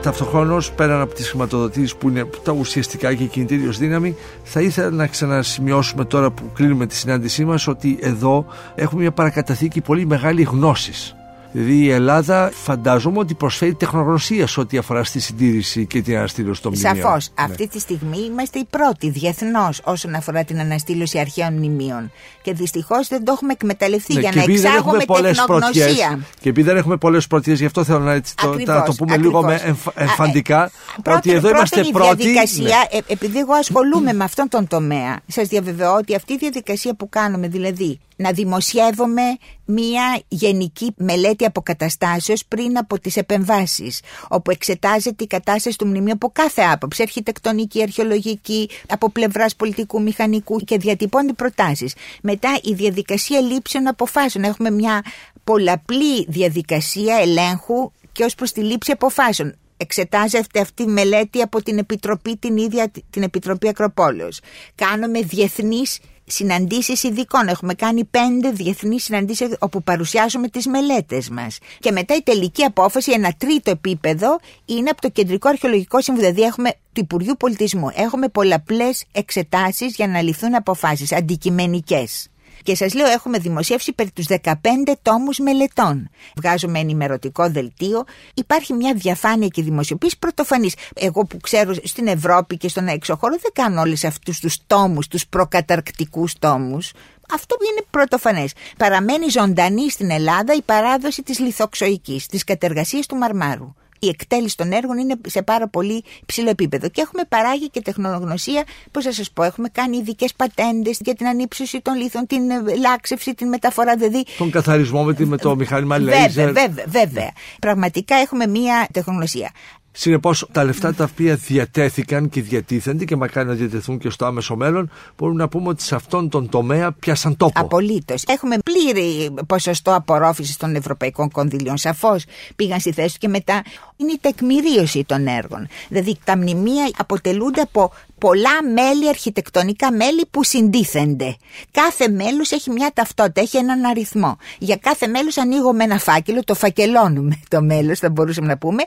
Ταυτοχρόνως, 0.04 0.72
πέραν 0.72 1.02
από 1.02 1.14
τις 1.14 1.30
χρηματοδοτήσεις 1.30 1.96
που 1.96 2.10
είναι 2.10 2.26
τα 2.44 2.52
ουσιαστικά 2.52 3.14
και 3.14 3.24
η 3.24 3.28
κινητήριος 3.28 3.78
δύναμη, 3.78 4.16
θα 4.44 4.62
ήθελα 4.62 4.90
να 4.90 5.08
ξανασημειώσουμε 5.08 6.06
τώρα 6.06 6.32
που 6.32 6.44
κλείνουμε 6.54 6.86
τη 6.86 6.96
συνάντησή 6.96 7.46
μας 7.46 7.68
ότι 7.68 7.98
εδώ 8.02 8.46
έχουμε 8.76 9.02
μια 9.02 9.12
παρακαταθήκη 9.12 9.82
πολύ 9.82 10.06
μεγάλη 10.06 10.42
γνώσης. 10.42 11.16
Δηλαδή 11.54 11.78
η 11.78 11.90
Ελλάδα 11.90 12.52
φαντάζομαι 12.54 13.20
ότι 13.20 13.34
προσφέρει 13.34 13.74
τεχνογνωσία 13.74 14.48
σε 14.48 14.60
ό,τι 14.60 14.78
αφορά 14.78 15.04
στη 15.04 15.20
συντήρηση 15.20 15.86
και 15.86 16.02
την 16.02 16.18
αναστήλωση 16.18 16.62
των 16.62 16.72
μνημείων. 16.72 16.96
Σαφώς. 17.04 17.30
Ναι. 17.40 17.46
Αυτή 17.46 17.68
τη 17.68 17.80
στιγμή 17.80 18.18
είμαστε 18.32 18.60
οι 18.60 18.66
πρώτοι 18.70 19.10
διεθνώς 19.10 19.82
όσον 19.84 20.16
αφορά 20.16 20.44
την 20.44 20.60
αναστήλωση 20.60 21.20
αρχαίων 21.20 21.54
μνημείων. 21.54 22.12
Και 22.42 22.54
δυστυχώς 22.54 23.08
δεν 23.08 23.24
το 23.24 23.32
έχουμε 23.32 23.52
εκμεταλλευτεί 23.52 24.14
Ναι, 24.14 24.20
για 24.20 24.30
και 24.30 24.36
να 24.36 24.44
επειδή 24.44 24.60
δεν 24.60 24.74
έχουμε 24.76 24.98
εξάγουμε 24.98 25.20
πολλές 25.22 25.44
πρωτιές, 25.46 25.86
τεχνογνωσία. 25.86 26.28
και 26.40 26.50
επειδή 26.50 26.68
δεν 26.68 26.78
έχουμε 26.78 26.98
πολλές 26.98 27.28
πρωτιές, 27.28 27.60
γι' 27.60 27.66
αυτό 27.66 27.84
θέλω 27.84 28.00
να, 28.00 28.12
έτσι, 28.14 28.36
το, 28.36 28.50
Ακριβώς, 28.50 28.76
να 28.76 28.84
το 28.84 28.94
πούμε 28.98 29.14
ακριβώς. 29.14 29.42
λίγο 29.44 29.54
με 29.54 29.62
εμφ, 29.66 29.88
Α, 29.88 29.92
ε, 29.96 30.02
εμφαντικά. 30.04 30.72
Πρώτη- 31.04 31.18
ότι 31.18 31.32
εδώ 31.38 31.50
είμαστε 31.50 31.76
πρώτον, 31.82 31.90
η 31.90 32.06
πρώτοι. 32.06 32.24
διαδικασία, 32.24 32.88
ναι. 32.92 32.98
ε, 32.98 33.02
επειδή 33.08 33.40
εγώ 33.40 33.54
ασχολούμαι 33.54 34.14
με 34.14 34.24
αυτόν 34.24 34.50
τον 34.50 34.68
τομέα, 34.68 35.20
σας 35.28 35.48
διαβεβαιώ 35.48 35.96
ότι 35.96 36.16
αυτή 36.16 36.34
η 36.34 36.38
διαδικασία 36.38 36.94
που 36.96 37.10
κάνουμε, 37.10 37.48
δηλαδή 37.48 38.00
να 38.16 38.32
δημοσιεύουμε 38.32 39.22
μία 39.66 40.22
γενική 40.28 40.94
μελέτη 40.98 41.46
αποκαταστάσεως 41.46 42.46
πριν 42.46 42.78
από 42.78 43.00
τις 43.00 43.18
επεμβάσεις, 43.18 44.02
όπου 44.28 44.52
εξετάζεται 44.52 45.24
η 45.24 45.28
κατάσταση 45.28 45.78
του 45.78 45.88
μνημείου 45.88 46.14
από 46.14 46.30
κάθε 46.34 46.62
άποψη, 46.62 47.02
αρχιτεκτονική, 47.02 47.82
αρχαιολογική, 47.82 48.70
από 48.88 49.10
πλευράς 49.10 49.56
πολιτικού 49.56 50.02
μηχανικού 50.02 50.60
και 50.60 50.78
διατυπώνει 50.78 51.34
προτάσεις. 51.34 51.96
Μετά 52.22 52.60
η 52.64 52.74
διαδικασία 52.74 53.40
λήψεων 53.40 53.88
αποφάσεων. 53.88 54.44
Έχουμε 54.44 54.70
μια 54.72 55.04
πολλαπλή 55.44 56.26
διαδικασία 56.28 57.16
ελέγχου 57.16 57.92
και 58.12 58.24
ως 58.24 58.36
προς 58.36 58.52
τη 58.52 58.62
λήψη 58.62 58.92
αποφάσεων 58.92 59.56
εξετάζεται 59.78 60.60
αυτή 60.60 60.84
η 60.84 60.88
μελέτη 60.88 61.42
από 61.42 61.64
την 61.64 61.78
Επιτροπή, 61.78 62.38
την 62.38 62.58
ίδια 62.58 62.92
την 63.10 63.24
Επιτροπή 63.24 63.68
Ακροπόλεως. 63.68 64.40
Κάνουμε 64.76 65.20
διεθνείς 65.22 66.00
συναντήσεις 66.26 67.04
ειδικών. 67.04 67.48
Έχουμε 67.48 67.74
κάνει 67.74 68.04
πέντε 68.04 68.50
διεθνείς 68.52 69.04
συναντήσεις 69.04 69.48
όπου 69.60 69.84
παρουσιάζουμε 69.84 70.48
τις 70.48 70.68
μελέτες 70.68 71.30
μας. 71.30 71.58
Και 71.80 71.92
μετά 71.92 72.16
η 72.16 72.22
τελική 72.22 72.64
απόφαση, 72.64 73.12
ένα 73.12 73.34
τρίτο 73.38 73.72
επίπεδο, 73.72 74.40
είναι 74.66 74.90
από 74.90 75.02
το 75.02 75.10
Κεντρικό 75.10 75.50
Αρχαιολογικό 75.50 76.02
Συμβούλιο. 76.02 76.30
Δηλαδή 76.30 76.48
έχουμε 76.48 76.70
του 76.94 77.02
Υπουργείου 77.02 77.36
Πολιτισμού. 77.40 77.88
Έχουμε 77.96 78.28
πολλαπλές 78.28 79.06
εξετάσεις 79.12 79.96
για 79.96 80.08
να 80.08 80.22
ληφθούν 80.22 80.56
αποφάσεις 80.56 81.12
αντικειμενικές. 81.12 82.28
Και 82.64 82.76
σας 82.76 82.94
λέω 82.94 83.08
έχουμε 83.08 83.38
δημοσιεύσει 83.38 83.94
περί 83.94 84.12
τους 84.12 84.26
15 84.28 84.94
τόμους 85.02 85.38
μελετών. 85.40 86.10
Βγάζουμε 86.36 86.80
ενημερωτικό 86.80 87.50
δελτίο. 87.50 88.04
Υπάρχει 88.34 88.74
μια 88.74 88.94
διαφάνεια 88.94 89.48
και 89.48 89.62
δημοσιοποίηση 89.62 90.20
πρωτοφανής. 90.20 90.76
Εγώ 90.96 91.26
που 91.26 91.38
ξέρω 91.38 91.74
στην 91.84 92.08
Ευρώπη 92.08 92.58
και 92.58 92.68
στον 92.68 92.88
έξω 92.88 93.16
χώρο 93.16 93.36
δεν 93.42 93.52
κάνω 93.54 93.82
όλες 93.82 94.04
αυτούς 94.04 94.40
τους 94.40 94.58
τόμους, 94.68 95.08
τους 95.08 95.28
προκαταρκτικούς 95.28 96.34
τόμους. 96.40 96.92
Αυτό 97.34 97.56
είναι 97.72 97.86
πρωτοφανές. 97.90 98.54
Παραμένει 98.78 99.30
ζωντανή 99.30 99.90
στην 99.90 100.12
Ελλάδα 100.12 100.54
η 100.54 100.62
παράδοση 100.62 101.24
της 101.24 101.40
λιθοξοικής, 101.40 102.26
της 102.26 102.44
κατεργασίας 102.44 103.06
του 103.06 103.16
μαρμάρου. 103.16 103.74
Η 104.06 104.08
εκτέλεση 104.08 104.58
των 104.58 104.72
έργων 104.72 104.98
είναι 104.98 105.16
σε 105.28 105.42
πάρα 105.42 105.68
πολύ 105.68 106.04
ψηλό 106.26 106.50
επίπεδο. 106.50 106.90
Και 106.90 107.02
έχουμε 107.02 107.24
παράγει 107.30 107.70
και 107.70 107.82
τεχνογνωσία, 107.82 108.64
πώς 108.92 109.04
θα 109.04 109.12
σας 109.12 109.32
πω, 109.32 109.44
έχουμε 109.44 109.70
κάνει 109.70 109.98
ειδικές 109.98 110.34
πατέντες 110.34 111.00
για 111.02 111.16
την 111.16 111.28
ανύψωση 111.28 111.82
των 111.82 111.96
λίθων, 111.96 112.28
την 112.28 112.42
λάξευση, 112.80 113.34
την 113.34 113.48
μεταφορά 113.48 113.96
δηλαδή. 113.96 114.24
Τον 114.38 114.52
καθαρισμό 114.52 115.04
με, 115.04 115.16
με 115.18 115.38
το 115.38 115.56
μηχάνημα 115.56 115.98
laser. 115.98 116.02
Βέβαια, 116.34 116.52
βέβαια, 116.52 116.86
βέβαια. 116.88 117.32
Πραγματικά 117.60 118.16
έχουμε 118.16 118.48
μία 118.48 118.88
τεχνογνωσία. 118.94 119.52
Συνεπώς, 119.96 120.48
τα 120.52 120.64
λεφτά 120.64 120.94
τα 120.94 121.08
οποία 121.12 121.36
διατέθηκαν 121.36 122.30
και 122.30 122.42
διατίθενται 122.42 123.06
και 123.06 123.16
μακάρι 123.16 123.48
να 123.48 123.54
διατεθούν 123.54 123.98
και 123.98 124.10
στο 124.10 124.26
άμεσο 124.26 124.56
μέλλον, 124.56 124.90
μπορούμε 125.18 125.42
να 125.42 125.48
πούμε 125.50 125.70
ότι 125.70 125.84
σε 125.84 125.96
αυτόν 125.96 126.30
τον 126.30 126.50
τομέα 126.50 126.92
πιάσαν 126.92 127.38
τόπο. 127.38 127.60
Απολύτως. 127.60 128.24
Έχουμε 128.28 128.56
πλήρη 128.58 129.34
ποσοστό 129.48 129.96
απορρόφησης 129.96 130.58
των 130.58 130.76
ευρωπαϊκών 130.76 131.32
κονδυλίων. 131.32 131.78
Σαφώς 131.78 132.26
πήγαν 132.56 132.80
στη 132.80 132.92
θέση 132.92 133.18
και 133.18 133.28
μετά 133.28 133.64
είναι 133.96 134.12
η 134.12 134.18
τεκμηρίωση 134.22 135.04
των 135.04 135.28
έργων. 135.28 135.68
Δηλαδή, 135.90 136.18
τα 136.24 136.38
μνημεία 136.38 136.92
αποτελούνται 136.98 137.62
από 137.62 137.92
πολλά 138.18 138.64
μέλη, 138.74 139.08
αρχιτεκτονικά 139.08 139.92
μέλη 139.92 140.26
που 140.32 140.44
συντίθενται. 140.44 141.36
Κάθε 141.72 142.08
μέλος 142.08 142.52
έχει 142.52 142.70
μια 142.70 142.92
ταυτότητα, 142.94 143.42
έχει 143.42 143.58
έναν 143.58 143.84
αριθμό. 143.84 144.38
Για 144.58 144.76
κάθε 144.76 145.08
μέλος 145.08 145.38
ανοίγουμε 145.38 145.84
ένα 145.84 146.00
φάκελο, 146.00 146.44
το 146.44 146.56
φακελώνουμε 146.56 147.40
το 147.48 147.62
μέλος, 147.62 148.00
θα 148.00 148.10
μπορούσαμε 148.10 148.48
να 148.48 148.58
πούμε, 148.58 148.84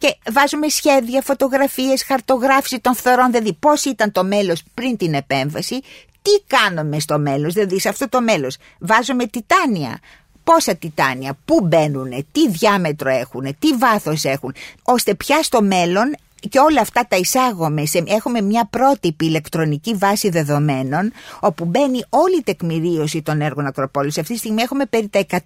και 0.00 0.16
βάζουμε 0.32 0.68
σχέδια, 0.68 1.22
φωτογραφίες, 1.22 2.02
χαρτογράφηση 2.02 2.80
των 2.80 2.94
φθορών, 2.94 3.30
δηλαδή 3.30 3.52
πώς 3.52 3.84
ήταν 3.84 4.12
το 4.12 4.24
μέλος 4.24 4.62
πριν 4.74 4.96
την 4.96 5.14
επέμβαση, 5.14 5.80
τι 6.22 6.30
κάνουμε 6.46 6.98
στο 7.00 7.18
μέλος, 7.18 7.52
δηλαδή 7.52 7.80
σε 7.80 7.88
αυτό 7.88 8.08
το 8.08 8.20
μέλος. 8.20 8.56
Βάζουμε 8.78 9.26
τιτάνια, 9.26 9.98
πόσα 10.44 10.74
τιτάνια, 10.74 11.36
πού 11.44 11.60
μπαίνουν, 11.66 12.26
τι 12.32 12.48
διάμετρο 12.48 13.10
έχουν, 13.10 13.56
τι 13.58 13.72
βάθος 13.72 14.24
έχουν, 14.24 14.54
ώστε 14.82 15.14
πια 15.14 15.42
στο 15.42 15.62
μέλλον 15.62 16.16
και 16.48 16.58
όλα 16.58 16.80
αυτά 16.80 17.06
τα 17.08 17.16
εισάγουμε. 17.16 17.86
Σε, 17.86 18.02
έχουμε 18.06 18.40
μια 18.40 18.66
πρότυπη 18.70 19.24
ηλεκτρονική 19.24 19.94
βάση 19.94 20.28
δεδομένων 20.28 21.12
όπου 21.40 21.64
μπαίνει 21.64 22.04
όλη 22.08 22.36
η 22.36 22.42
τεκμηρίωση 22.42 23.22
των 23.22 23.40
έργων 23.40 23.66
Ακροπόλης. 23.66 24.18
Αυτή 24.18 24.32
τη 24.32 24.38
στιγμή 24.38 24.62
έχουμε 24.62 24.86
περί 24.86 25.08
τα 25.08 25.26
100.000 25.30 25.38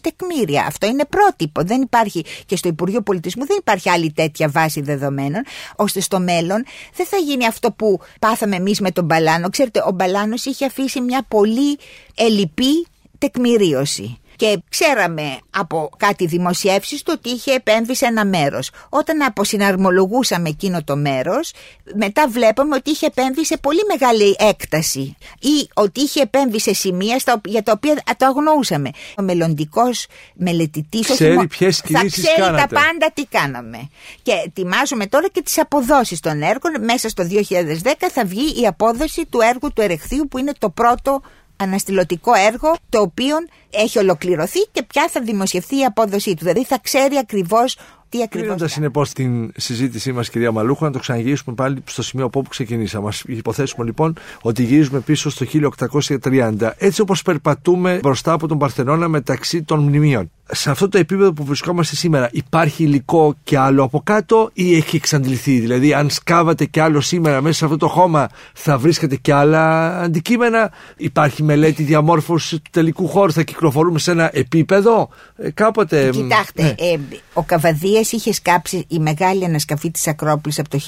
τεκμήρια. 0.00 0.64
Αυτό 0.66 0.86
είναι 0.86 1.04
πρότυπο. 1.04 1.62
Δεν 1.62 1.80
υπάρχει 1.82 2.24
και 2.46 2.56
στο 2.56 2.68
Υπουργείο 2.68 3.02
Πολιτισμού 3.02 3.46
δεν 3.46 3.56
υπάρχει 3.60 3.90
άλλη 3.90 4.12
τέτοια 4.12 4.48
βάση 4.48 4.80
δεδομένων 4.80 5.42
ώστε 5.76 6.00
στο 6.00 6.20
μέλλον 6.20 6.64
δεν 6.94 7.06
θα 7.06 7.16
γίνει 7.16 7.46
αυτό 7.46 7.72
που 7.72 8.00
πάθαμε 8.20 8.56
εμείς 8.56 8.80
με 8.80 8.90
τον 8.90 9.04
Μπαλάνο. 9.04 9.48
Ξέρετε, 9.48 9.82
ο 9.86 9.90
Μπαλάνος 9.90 10.44
είχε 10.44 10.64
αφήσει 10.64 11.00
μια 11.00 11.24
πολύ 11.28 11.78
ελλειπή 12.14 12.86
τεκμηρίωση 13.18 14.18
και 14.36 14.62
ξέραμε 14.68 15.38
από 15.50 15.90
κάτι 15.96 16.26
δημοσιεύσεις 16.26 17.02
του 17.02 17.12
ότι 17.16 17.30
είχε 17.30 17.52
επέμβει 17.52 17.96
σε 17.96 18.06
ένα 18.06 18.24
μέρος. 18.24 18.70
Όταν 18.88 19.22
αποσυναρμολογούσαμε 19.22 20.48
εκείνο 20.48 20.84
το 20.84 20.96
μέρος, 20.96 21.52
μετά 21.94 22.28
βλέπαμε 22.28 22.74
ότι 22.74 22.90
είχε 22.90 23.06
επέμβει 23.06 23.44
σε 23.44 23.56
πολύ 23.56 23.80
μεγάλη 23.88 24.36
έκταση 24.38 25.16
ή 25.40 25.68
ότι 25.74 26.00
είχε 26.00 26.20
επέμβει 26.20 26.60
σε 26.60 26.74
σημεία 26.74 27.20
για 27.44 27.62
τα 27.62 27.72
οποία 27.72 27.94
το 28.16 28.26
αγνοούσαμε. 28.26 28.90
Ο 29.18 29.22
μελλοντικός 29.22 30.06
μελετητής 30.34 31.06
θα 31.06 31.14
ξέρει 32.10 32.56
τα 32.56 32.66
πάντα 32.70 33.10
τι 33.14 33.26
κάναμε. 33.26 33.88
Και 34.22 34.32
ετοιμάζουμε 34.46 35.06
τώρα 35.06 35.28
και 35.28 35.42
τις 35.42 35.58
αποδόσεις 35.58 36.20
των 36.20 36.42
έργων. 36.42 36.84
Μέσα 36.84 37.08
στο 37.08 37.26
2010 37.30 37.92
θα 38.12 38.24
βγει 38.24 38.62
η 38.62 38.66
απόδοση 38.66 39.26
του 39.26 39.40
έργου 39.40 39.72
του 39.72 39.80
Ερεχθείου 39.80 40.28
που 40.28 40.38
είναι 40.38 40.52
το 40.58 40.70
πρώτο 40.70 41.22
αναστηλωτικό 41.56 42.34
έργο 42.34 42.76
το 42.88 43.00
οποίο 43.00 43.36
έχει 43.70 43.98
ολοκληρωθεί 43.98 44.60
και 44.72 44.82
πια 44.82 45.08
θα 45.08 45.20
δημοσιευθεί 45.20 45.78
η 45.78 45.84
απόδοσή 45.84 46.30
του. 46.34 46.44
Δηλαδή 46.44 46.64
θα 46.64 46.78
ξέρει 46.78 47.16
ακριβώς 47.16 47.76
τι 48.08 48.22
ακριβώς 48.22 48.46
Κλείνοντας 48.46 48.72
συνεπώς 48.72 49.12
την 49.12 49.52
συζήτησή 49.56 50.12
μας, 50.12 50.30
κυρία 50.30 50.52
Μαλούχου, 50.52 50.84
να 50.84 50.90
το 50.90 50.98
ξαναγυρίσουμε 50.98 51.54
πάλι 51.54 51.82
στο 51.84 52.02
σημείο 52.02 52.26
από 52.26 52.38
όπου 52.38 52.48
ξεκινήσαμε. 52.48 53.08
Α 53.08 53.12
υποθέσουμε 53.26 53.84
λοιπόν 53.84 54.14
ότι 54.42 54.62
γυρίζουμε 54.62 55.00
πίσω 55.00 55.30
στο 55.30 55.46
1830, 56.22 56.70
έτσι 56.78 57.00
όπως 57.00 57.22
περπατούμε 57.22 57.98
μπροστά 58.02 58.32
από 58.32 58.46
τον 58.48 58.58
Παρθενώνα 58.58 59.08
μεταξύ 59.08 59.62
των 59.62 59.80
μνημείων 59.80 60.30
σε 60.52 60.70
αυτό 60.70 60.88
το 60.88 60.98
επίπεδο 60.98 61.32
που 61.32 61.44
βρισκόμαστε 61.44 61.96
σήμερα 61.96 62.28
υπάρχει 62.32 62.82
υλικό 62.82 63.34
και 63.44 63.58
άλλο 63.58 63.82
από 63.82 64.00
κάτω 64.04 64.50
ή 64.52 64.76
έχει 64.76 64.96
εξαντληθεί; 64.96 65.58
Δηλαδή 65.58 65.94
αν 65.94 66.10
σκάβατε 66.10 66.64
και 66.64 66.80
άλλο 66.80 67.00
σήμερα 67.00 67.40
μέσα 67.40 67.54
σε 67.54 67.64
αυτό 67.64 67.76
το 67.76 67.88
χώμα 67.88 68.28
θα 68.52 68.78
βρίσκατε 68.78 69.16
και 69.16 69.32
άλλα 69.32 69.96
αντικείμενα; 70.00 70.72
Υπάρχει 70.96 71.42
μελέτη 71.42 71.82
διαμόρφωσης 71.82 72.58
του 72.58 72.70
τελικού 72.70 73.08
χώρου, 73.08 73.32
θα 73.32 73.42
κυκλοφορούμε 73.42 73.98
σε 73.98 74.10
ένα 74.10 74.30
επίπεδο; 74.32 75.08
Ε, 75.36 75.50
κάποτε. 75.50 76.10
Κοιτάξτε, 76.10 76.62
ναι. 76.62 76.68
ε, 76.68 76.98
ο 77.32 77.42
Καβαδίας 77.96 78.12
είχε 78.12 78.32
σκάψει 78.32 78.84
η 78.88 78.98
μεγάλη 78.98 79.44
ανασκαφή 79.44 79.90
της 79.90 80.06
Ακρόπολης 80.06 80.58
από 80.58 80.68
το 80.68 80.78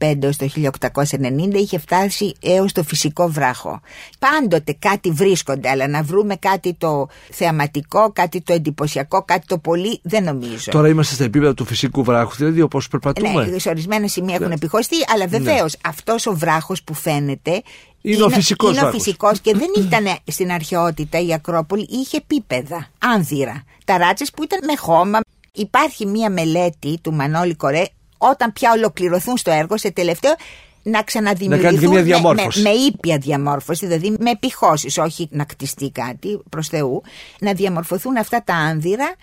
1885 0.00 0.22
έως 0.22 0.36
το 0.36 0.48
1890 0.56 1.54
είχε 1.54 1.78
φτάσει 1.78 2.34
έως 2.40 2.72
το 2.72 2.82
φυσικό 2.82 3.28
βράχο. 3.28 3.80
Πάντοτε 4.18 4.76
κάτι 4.78 5.10
βρίσκονται 5.10 5.68
αλλά 5.68 5.88
να 5.88 6.02
βρούμε 6.02 6.36
κάτι 6.36 6.74
το 6.74 7.08
θεαματικό, 7.30 8.12
κάτι 8.12 8.40
το 8.40 8.52
εντυπωσιακό, 8.52 9.22
κάτι 9.22 9.46
το 9.46 9.58
πολύ, 9.58 10.00
δεν 10.02 10.24
νομίζω. 10.24 10.70
Τώρα 10.70 10.88
είμαστε 10.88 11.14
στα 11.14 11.24
επίπεδα 11.24 11.54
του 11.54 11.64
φυσικού 11.64 12.04
βράχου, 12.04 12.36
δηλαδή 12.36 12.60
όπως 12.60 12.88
περπατούμε. 12.88 13.44
Ναι, 13.44 13.58
σε 13.58 13.68
ορισμένα 13.68 14.08
σημεία 14.08 14.34
έχουν 14.34 14.48
ναι. 14.48 14.54
επιχωστεί, 14.54 14.96
αλλά 15.14 15.26
βεβαίως 15.26 15.72
ναι. 15.72 15.90
αυτός 15.90 16.26
ο 16.26 16.34
βράχος 16.34 16.82
που 16.82 16.94
φαίνεται 16.94 17.62
είναι, 18.02 18.22
ο 18.22 18.28
φυσικός 18.28 18.76
Είναι 18.76 18.86
ο 18.86 18.90
φυσικός 18.90 19.40
και 19.40 19.54
δεν 19.54 19.68
ήταν 19.76 20.16
στην 20.26 20.52
αρχαιότητα 20.52 21.20
η 21.20 21.32
Ακρόπολη, 21.32 21.86
είχε 21.90 22.16
επίπεδα, 22.16 22.88
άνδυρα. 22.98 23.64
Ταράτσε 23.84 24.24
που 24.36 24.42
ήταν 24.42 24.58
με 24.66 24.76
χώμα. 24.76 25.18
Υπάρχει 25.54 26.06
μία 26.06 26.30
μελέτη 26.30 26.98
του 27.02 27.12
Μανώλη 27.12 27.54
Κορέ, 27.54 27.84
όταν 28.18 28.52
πια 28.52 28.72
ολοκληρωθούν 28.72 29.36
στο 29.36 29.50
έργο, 29.50 29.78
σε 29.78 29.90
τελευταίο, 29.90 30.34
να 30.82 31.02
ξαναδημιουργηθούν 31.02 31.94
να 31.94 32.20
με, 32.20 32.34
με, 32.34 32.48
με, 32.62 32.70
ήπια 32.70 33.18
διαμόρφωση, 33.18 33.86
δηλαδή 33.86 34.16
με 34.20 34.30
επιχώσεις, 34.30 34.98
όχι 34.98 35.28
να 35.30 35.44
κτιστεί 35.44 35.90
κάτι 35.90 36.40
προς 36.50 36.68
Θεού, 36.68 37.02
να 37.40 37.52
διαμορφωθούν 37.52 38.16
αυτά 38.16 38.42
τα 38.44 38.54
άνδυρα 38.54 39.14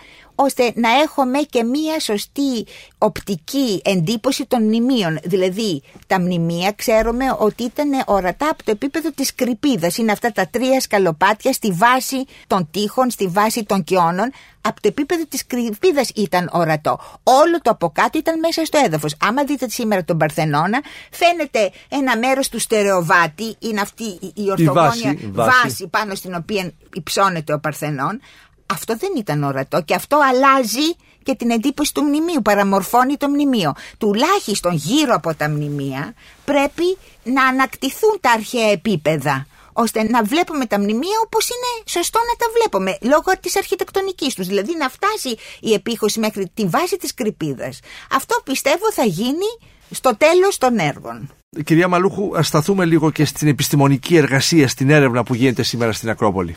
ώστε 0.41 0.71
να 0.75 0.89
έχουμε 0.89 1.39
και 1.39 1.63
μία 1.63 1.99
σωστή 1.99 2.65
οπτική 2.97 3.81
εντύπωση 3.83 4.45
των 4.45 4.63
μνημείων. 4.63 5.19
Δηλαδή, 5.23 5.81
τα 6.07 6.19
μνημεία 6.19 6.71
ξέρουμε 6.71 7.25
ότι 7.37 7.63
ήταν 7.63 7.89
ορατά 8.05 8.49
από 8.49 8.63
το 8.63 8.71
επίπεδο 8.71 9.11
της 9.11 9.35
κρυπίδας. 9.35 9.97
Είναι 9.97 10.11
αυτά 10.11 10.31
τα 10.31 10.47
τρία 10.47 10.79
σκαλοπάτια 10.79 11.53
στη 11.53 11.71
βάση 11.71 12.25
των 12.47 12.69
τείχων, 12.71 13.09
στη 13.09 13.27
βάση 13.27 13.63
των 13.63 13.83
κοιώνων. 13.83 14.31
Από 14.61 14.81
το 14.81 14.87
επίπεδο 14.87 15.25
της 15.25 15.45
κρυπίδας 15.45 16.09
ήταν 16.15 16.49
ορατό. 16.53 16.99
Όλο 17.23 17.61
το 17.61 17.69
από 17.69 17.89
κάτω 17.89 18.17
ήταν 18.17 18.39
μέσα 18.39 18.65
στο 18.65 18.79
έδαφος. 18.85 19.15
Άμα 19.19 19.43
δείτε 19.43 19.69
σήμερα 19.69 20.03
τον 20.03 20.17
Παρθενώνα, 20.17 20.81
φαίνεται 21.11 21.71
ένα 21.89 22.17
μέρος 22.17 22.49
του 22.49 22.59
στερεοβάτη, 22.59 23.55
είναι 23.59 23.81
αυτή 23.81 24.03
η 24.33 24.49
ορθογόνια 24.51 25.17
βάση, 25.31 25.87
πάνω 25.87 26.15
στην 26.15 26.35
οποία 26.35 26.71
υψώνεται 26.93 27.53
ο 27.53 27.59
Παρθενών. 27.59 28.19
Αυτό 28.71 28.95
δεν 28.95 29.09
ήταν 29.17 29.43
ορατό 29.43 29.81
και 29.81 29.93
αυτό 29.93 30.19
αλλάζει 30.29 30.95
και 31.23 31.35
την 31.35 31.49
εντύπωση 31.49 31.93
του 31.93 32.03
μνημείου, 32.03 32.41
παραμορφώνει 32.41 33.17
το 33.17 33.27
μνημείο. 33.29 33.73
Τουλάχιστον 33.97 34.73
γύρω 34.73 35.13
από 35.15 35.35
τα 35.35 35.49
μνημεία 35.49 36.13
πρέπει 36.45 36.97
να 37.23 37.45
ανακτηθούν 37.45 38.17
τα 38.21 38.31
αρχαία 38.31 38.71
επίπεδα 38.71 39.47
ώστε 39.73 40.03
να 40.03 40.23
βλέπουμε 40.23 40.65
τα 40.65 40.79
μνημεία 40.79 41.19
όπως 41.25 41.49
είναι 41.49 41.83
σωστό 41.85 42.19
να 42.19 42.45
τα 42.45 42.51
βλέπουμε 42.53 42.97
λόγω 43.01 43.39
της 43.39 43.55
αρχιτεκτονικής 43.55 44.33
τους. 44.33 44.47
Δηλαδή 44.47 44.75
να 44.77 44.89
φτάσει 44.89 45.35
η 45.59 45.73
επίχωση 45.73 46.19
μέχρι 46.19 46.51
τη 46.53 46.65
βάση 46.65 46.97
της 46.97 47.13
κρυπίδας. 47.13 47.79
Αυτό 48.11 48.41
πιστεύω 48.43 48.91
θα 48.91 49.03
γίνει 49.03 49.49
στο 49.91 50.17
τέλος 50.17 50.57
των 50.57 50.77
έργων 50.77 51.29
Κυρία 51.63 51.87
Μαλούχου, 51.87 52.37
ας 52.37 52.47
σταθούμε 52.47 52.85
λίγο 52.85 53.11
και 53.11 53.25
στην 53.25 53.47
επιστημονική 53.47 54.15
εργασία, 54.15 54.67
στην 54.67 54.89
έρευνα 54.89 55.23
που 55.23 55.33
γίνεται 55.33 55.63
σήμερα 55.63 55.91
στην 55.91 56.09
Ακρόπολη. 56.09 56.55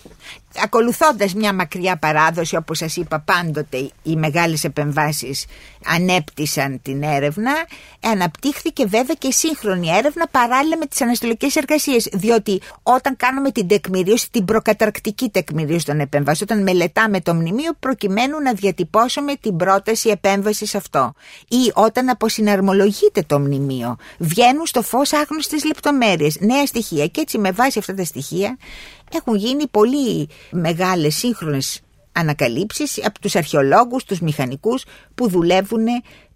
Ακολουθώντας 0.62 1.34
μια 1.34 1.54
μακριά 1.54 1.96
παράδοση, 1.96 2.56
όπως 2.56 2.78
σας 2.78 2.96
είπα, 2.96 3.20
πάντοτε 3.20 3.90
οι 4.02 4.16
μεγάλες 4.16 4.64
επεμβάσεις 4.64 5.46
ανέπτυσαν 5.86 6.80
την 6.82 7.02
έρευνα, 7.02 7.52
αναπτύχθηκε 8.00 8.86
βέβαια 8.86 9.14
και 9.18 9.26
η 9.26 9.32
σύγχρονη 9.32 9.88
έρευνα 9.88 10.28
παράλληλα 10.30 10.76
με 10.76 10.86
τις 10.86 11.00
αναστολικές 11.00 11.56
εργασίες. 11.56 12.08
Διότι 12.12 12.60
όταν 12.82 13.16
κάνουμε 13.16 13.50
την 13.50 13.66
τεκμηρίωση, 13.68 14.30
την 14.30 14.44
προκαταρκτική 14.44 15.28
τεκμηρίωση 15.28 15.84
των 15.84 16.00
επεμβάσεων, 16.00 16.48
όταν 16.50 16.62
μελετάμε 16.62 17.20
το 17.20 17.34
μνημείο, 17.34 17.72
προκειμένου 17.80 18.40
να 18.40 18.52
διατυπώσουμε 18.52 19.34
την 19.40 19.56
πρόταση 19.56 20.08
επέμβασης 20.08 20.70
σε 20.70 20.76
αυτό. 20.76 21.12
Ή 21.48 21.70
όταν 21.74 22.08
αποσυναρμολογείται 22.08 23.22
το 23.26 23.38
μνημείο, 23.38 23.96
βγαίνουν 24.18 24.66
στο 24.66 24.81
φως 24.82 25.12
άγνωστες 25.12 25.64
λεπτομέρειες, 25.64 26.36
νέα 26.40 26.66
στοιχεία. 26.66 27.06
Και 27.06 27.20
έτσι, 27.20 27.38
με 27.38 27.50
βάση 27.50 27.78
αυτά 27.78 27.94
τα 27.94 28.04
στοιχεία, 28.04 28.58
έχουν 29.12 29.36
γίνει 29.36 29.66
πολύ 29.68 30.28
μεγάλες 30.50 31.14
σύγχρονες 31.14 31.80
ανακαλύψεις 32.12 33.06
από 33.06 33.20
τους 33.20 33.36
αρχαιολόγους, 33.36 34.04
τους 34.04 34.20
μηχανικούς 34.20 34.84
που 35.14 35.28
δουλεύουν 35.28 35.86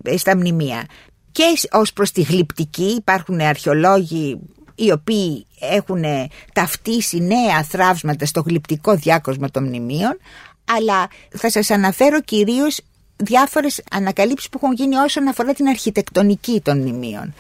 ε, 0.03 0.17
στα 0.17 0.37
μνημεία. 0.37 0.87
Και 1.33 1.45
ως 1.73 1.93
προς 1.93 2.11
τη 2.11 2.23
γλυπτική 2.23 2.95
υπάρχουν 2.99 3.41
αρχαιολόγοι 3.41 4.39
οι 4.75 4.93
οποίοι 4.93 5.47
έχουν 5.61 6.05
ταυτίσει 6.53 7.21
νέα 7.21 7.63
θράψματα 7.63 8.27
στο 8.27 8.41
γλυπτικό 8.41 8.95
διάκοσμα 8.95 9.51
των 9.51 9.65
μνημείων 9.65 10.19
αλλά 10.65 11.09
θα 11.37 11.51
σας 11.51 11.71
αναφέρω 11.71 12.21
κυρίως 12.21 12.81
διάφορες 13.17 13.83
ανακαλύψεις 13.91 14.49
που 14.49 14.61
έχουν 14.63 14.75
γίνει 14.75 14.97
όσον 14.97 15.29
αφορά 15.29 15.53
την 15.53 15.67
αρχιτεκτονική 15.67 16.61
των 16.61 16.79
μνημείων 16.79 17.35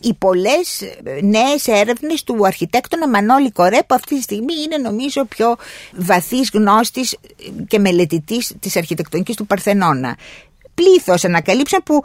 οι 0.00 0.14
πολλές 0.14 0.82
νέες 1.22 1.66
έρευνες 1.66 2.22
του 2.22 2.46
αρχιτέκτονα 2.46 3.08
Μανώλη 3.08 3.50
Κορέ 3.50 3.78
που 3.78 3.94
αυτή 3.94 4.16
τη 4.16 4.22
στιγμή 4.22 4.54
είναι 4.64 4.76
νομίζω 4.76 5.24
πιο 5.24 5.56
βαθύς 5.92 6.50
γνώστης 6.52 7.16
και 7.68 7.78
μελετητής 7.78 8.52
της 8.60 8.76
αρχιτεκτονικής 8.76 9.36
του 9.36 9.46
Παρθενώνα. 9.46 10.16
Πλήθος 10.74 11.24
ανακαλύψεων 11.24 11.82
που 11.82 12.02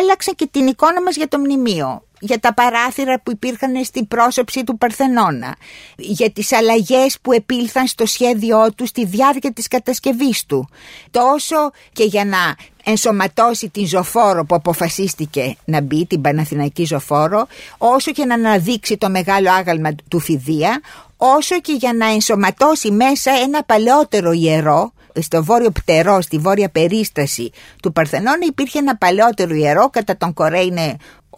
άλλαξαν 0.00 0.34
και 0.34 0.48
την 0.50 0.66
εικόνα 0.66 1.02
μας 1.02 1.16
για 1.16 1.28
το 1.28 1.38
μνημείο 1.38 2.05
για 2.20 2.38
τα 2.38 2.54
παράθυρα 2.54 3.20
που 3.20 3.30
υπήρχαν 3.30 3.84
στην 3.84 4.08
πρόσωψη 4.08 4.64
του 4.64 4.78
Παρθενώνα, 4.78 5.56
για 5.96 6.30
τις 6.30 6.52
αλλαγές 6.52 7.18
που 7.22 7.32
επήλθαν 7.32 7.86
στο 7.86 8.06
σχέδιό 8.06 8.72
του 8.76 8.86
στη 8.86 9.04
διάρκεια 9.04 9.52
της 9.52 9.68
κατασκευής 9.68 10.46
του, 10.46 10.68
τόσο 11.10 11.70
και 11.92 12.04
για 12.04 12.24
να 12.24 12.56
ενσωματώσει 12.84 13.68
την 13.68 13.86
ζωφόρο 13.86 14.44
που 14.44 14.54
αποφασίστηκε 14.54 15.56
να 15.64 15.80
μπει, 15.80 16.06
την 16.06 16.20
Παναθηναϊκή 16.20 16.84
ζωφόρο, 16.84 17.46
όσο 17.78 18.12
και 18.12 18.24
να 18.24 18.34
αναδείξει 18.34 18.96
το 18.96 19.10
μεγάλο 19.10 19.50
άγαλμα 19.50 19.90
του 20.08 20.20
Φιδία, 20.20 20.80
όσο 21.16 21.60
και 21.60 21.72
για 21.72 21.92
να 21.92 22.06
ενσωματώσει 22.12 22.90
μέσα 22.90 23.30
ένα 23.30 23.64
παλαιότερο 23.64 24.32
ιερό, 24.32 24.92
στο 25.20 25.44
βόρειο 25.44 25.70
πτερό, 25.70 26.20
στη 26.20 26.38
βόρεια 26.38 26.68
περίσταση 26.68 27.50
του 27.82 27.92
Παρθενώνα 27.92 28.46
υπήρχε 28.48 28.78
ένα 28.78 28.96
παλαιότερο 28.96 29.54
ιερό, 29.54 29.90
κατά 29.90 30.16
τον 30.16 30.32
Κορέ 30.32 30.64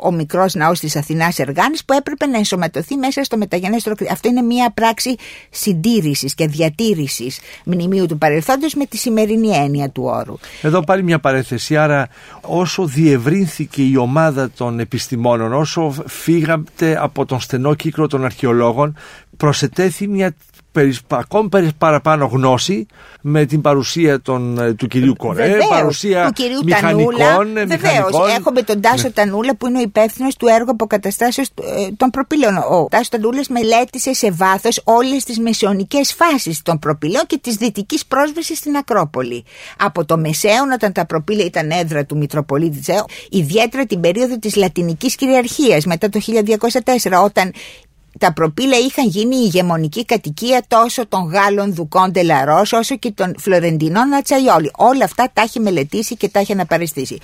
ο 0.01 0.13
μικρός 0.13 0.55
ναός 0.55 0.81
της 0.81 0.97
Αθηνάς 0.97 1.39
Εργάνης 1.39 1.85
που 1.85 1.93
έπρεπε 1.93 2.27
να 2.27 2.37
ενσωματωθεί 2.37 2.97
μέσα 2.97 3.25
στο 3.25 3.37
μεταγενέστερο 3.37 3.97
Αυτό 4.11 4.29
είναι 4.29 4.43
μια 4.43 4.71
πράξη 4.71 5.17
συντήρησης 5.51 6.35
και 6.35 6.47
διατήρησης 6.47 7.41
μνημείου 7.65 8.07
του 8.07 8.19
παρελθόντος 8.19 8.75
με 8.75 8.87
τη 8.87 8.97
σημερινή 8.97 9.49
έννοια 9.49 9.91
του 9.91 10.03
όρου. 10.05 10.39
Εδώ 10.63 10.85
πάλι 10.85 11.03
μια 11.03 11.19
παρέθεση. 11.19 11.77
Άρα, 11.77 12.09
όσο 12.41 12.87
διευρύνθηκε 12.87 13.83
η 13.83 13.97
ομάδα 13.97 14.51
των 14.51 14.81
επιστημόνων, 14.81 15.53
όσο 15.53 15.95
φύγατε 16.07 16.99
από 17.03 17.27
τον 17.27 17.41
στενό 17.41 17.75
κύκλο 17.75 18.07
των 18.07 18.25
αρχαιολόγων, 18.25 18.97
προσετέθη 19.37 20.07
μια 20.07 20.35
ακόμη 21.09 21.49
παραπάνω 21.79 22.27
γνώση 22.27 22.87
με 23.21 23.45
την 23.45 23.61
παρουσία 23.61 24.21
των, 24.21 24.59
ε, 24.59 24.73
του 24.73 24.87
κυρίου 24.87 25.15
Κορέ, 25.17 25.47
Βεβαίως, 25.47 25.67
παρουσία 25.69 26.27
του 26.27 26.33
κυρίου 26.33 26.61
μηχανικών. 26.65 27.17
Τανούλα. 27.17 27.61
Ε, 27.61 27.65
Βεβαίως, 27.65 28.37
έχουμε 28.39 28.63
τον 28.63 28.81
Τάσο 28.81 29.03
ναι. 29.03 29.11
Τανούλα 29.11 29.57
που 29.57 29.67
είναι 29.67 29.79
ο 29.79 29.81
υπεύθυνος 29.81 30.37
του 30.37 30.47
έργου 30.47 30.71
αποκαταστάσεως 30.71 31.49
ε, 31.49 31.89
των 31.97 32.11
προπυλών. 32.11 32.57
Ο 32.57 32.87
Τάσος 32.91 33.09
Τανούλας 33.09 33.49
μελέτησε 33.49 34.15
σε 34.15 34.31
βάθος 34.31 34.81
όλες 34.85 35.25
τις 35.25 35.39
μεσαιωνικές 35.39 36.15
φάσεις 36.15 36.63
των 36.63 36.79
προπυλών 36.79 37.23
και 37.27 37.39
της 37.43 37.55
δυτικής 37.55 38.07
πρόσβασης 38.07 38.59
στην 38.59 38.77
Ακρόπολη. 38.77 39.45
Από 39.79 40.05
το 40.05 40.19
Μεσαίωνα, 40.19 40.75
όταν 40.75 40.93
τα 40.93 41.07
προπύλα 41.07 41.45
ήταν 41.45 41.71
έδρα 41.71 42.05
του 42.05 42.17
Μητροπολίτη 42.17 42.81
Τσέο, 42.81 43.05
ιδιαίτερα 43.31 43.87
την 43.87 44.01
περίοδο 44.01 44.39
της 44.39 44.57
λατινικής 44.57 45.15
κυριαρχίας 45.15 45.85
μετά 45.85 46.09
το 46.09 46.21
1204, 46.21 47.23
όταν 47.25 47.53
τα 48.19 48.33
προπύλα 48.33 48.79
είχαν 48.79 49.09
γίνει 49.09 49.37
η 49.37 49.41
ηγεμονική 49.45 50.05
κατοικία 50.05 50.63
τόσο 50.69 51.07
των 51.07 51.25
Γάλλων 51.25 51.75
Δουκών 51.75 52.13
Τελαρός 52.13 52.73
όσο 52.73 52.97
και 52.97 53.11
των 53.11 53.35
Φλωρεντινών 53.39 54.13
Ατσαϊόλη. 54.13 54.71
Όλα 54.77 55.05
αυτά 55.05 55.31
τα 55.33 55.43
έχει 55.43 55.61
μελετήσει 55.61 56.17
και 56.17 56.29
τα 56.29 56.39
έχει 56.41 56.53
αναπαριστήσει. 56.53 57.19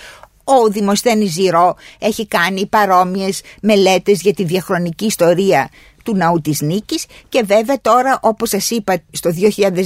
Ο 0.45 0.69
Δημοσθένης 0.69 1.33
Ζηρό 1.33 1.77
έχει 1.99 2.27
κάνει 2.27 2.67
παρόμοιες 2.67 3.41
μελέτες 3.63 4.21
για 4.21 4.35
τη 4.35 4.45
διαχρονική 4.45 5.05
ιστορία 5.05 5.71
του 6.05 6.17
ναού 6.17 6.41
της 6.41 6.61
Νίκης 6.61 7.07
και 7.29 7.43
βέβαια 7.47 7.81
τώρα 7.81 8.19
όπως 8.23 8.49
σας 8.49 8.71
είπα 8.71 8.97
στο 9.11 9.31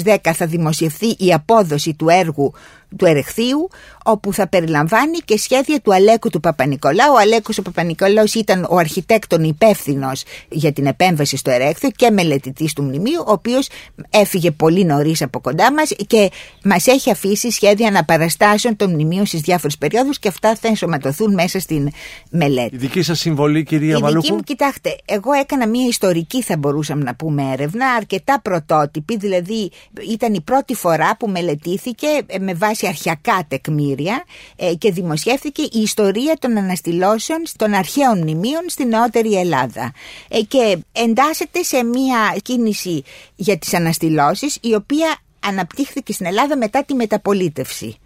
2010 0.04 0.16
θα 0.34 0.46
δημοσιευθεί 0.46 1.06
η 1.18 1.32
απόδοση 1.32 1.94
του 1.94 2.08
έργου 2.08 2.52
του 2.96 3.06
Ερεχθείου 3.06 3.68
όπου 4.04 4.32
θα 4.32 4.48
περιλαμβάνει 4.48 5.18
και 5.18 5.38
σχέδια 5.38 5.80
του 5.80 5.94
Αλέκου 5.94 6.30
του 6.30 6.40
Παπα-Νικολάου. 6.40 7.12
Ο 7.12 7.18
Αλέκος 7.18 7.58
ο 7.58 7.62
Παπα-Νικολάους 7.62 8.34
ήταν 8.34 8.66
ο 8.70 8.76
αρχιτέκτον 8.76 9.42
υπεύθυνος 9.42 10.22
για 10.48 10.72
την 10.72 10.86
επέμβαση 10.86 11.36
στο 11.36 11.50
Ερέχθειο 11.50 11.90
και 11.96 12.10
μελετητής 12.10 12.72
του 12.72 12.82
μνημείου, 12.82 13.22
ο 13.26 13.32
οποίος 13.32 13.68
έφυγε 14.10 14.50
πολύ 14.50 14.84
νωρίς 14.84 15.22
από 15.22 15.40
κοντά 15.40 15.72
μας 15.72 15.92
και 16.06 16.30
μας 16.62 16.86
έχει 16.86 17.10
αφήσει 17.10 17.50
σχέδια 17.50 17.88
αναπαραστάσεων 17.88 18.76
των 18.76 18.90
μνημείων 18.90 19.26
στις 19.26 19.40
διάφορες 19.40 19.78
περιόδους 19.78 20.18
και 20.18 20.28
αυτά 20.28 20.54
θα 20.54 20.68
ενσωματωθούν 20.68 21.34
μέσα 21.34 21.60
στην 21.60 21.88
μελέτη. 22.30 22.74
Η 22.74 22.78
δική 22.78 23.02
σας 23.02 23.18
συμβολή 23.18 23.62
κυρία 23.62 23.98
Μαλούχου. 23.98 24.18
Η 24.18 24.20
δική 24.20 24.32
μου, 24.32 24.40
κοιτάξτε, 24.40 24.96
εγώ 25.04 25.32
έκανα 25.32 25.68
μια 25.68 25.86
ιστορική 26.08 26.42
θα 26.42 26.56
μπορούσαμε 26.56 27.04
να 27.04 27.14
πούμε 27.14 27.52
έρευνα, 27.52 27.86
αρκετά 27.86 28.40
πρωτότυπη, 28.40 29.16
δηλαδή 29.16 29.70
ήταν 30.10 30.34
η 30.34 30.40
πρώτη 30.40 30.74
φορά 30.74 31.16
που 31.16 31.28
μελετήθηκε 31.28 32.06
με 32.40 32.54
βάση 32.54 32.86
αρχιακά 32.86 33.44
τεκμήρια 33.48 34.24
ε, 34.56 34.74
και 34.74 34.92
δημοσιεύθηκε 34.92 35.62
η 35.62 35.80
ιστορία 35.80 36.36
των 36.40 36.56
αναστηλώσεων 36.58 37.42
των 37.56 37.74
αρχαίων 37.74 38.18
μνημείων 38.18 38.62
στην 38.66 38.88
νεότερη 38.88 39.34
Ελλάδα 39.34 39.92
ε, 40.28 40.40
και 40.40 40.78
εντάσσεται 40.92 41.62
σε 41.62 41.84
μια 41.84 42.36
κίνηση 42.42 43.02
για 43.36 43.58
τις 43.58 43.74
αναστηλώσεις 43.74 44.58
η 44.60 44.74
οποία 44.74 45.16
αναπτύχθηκε 45.40 46.12
στην 46.12 46.26
Ελλάδα 46.26 46.56
μετά 46.56 46.84
τη 46.84 46.94
μεταπολίτευση. 46.94 47.96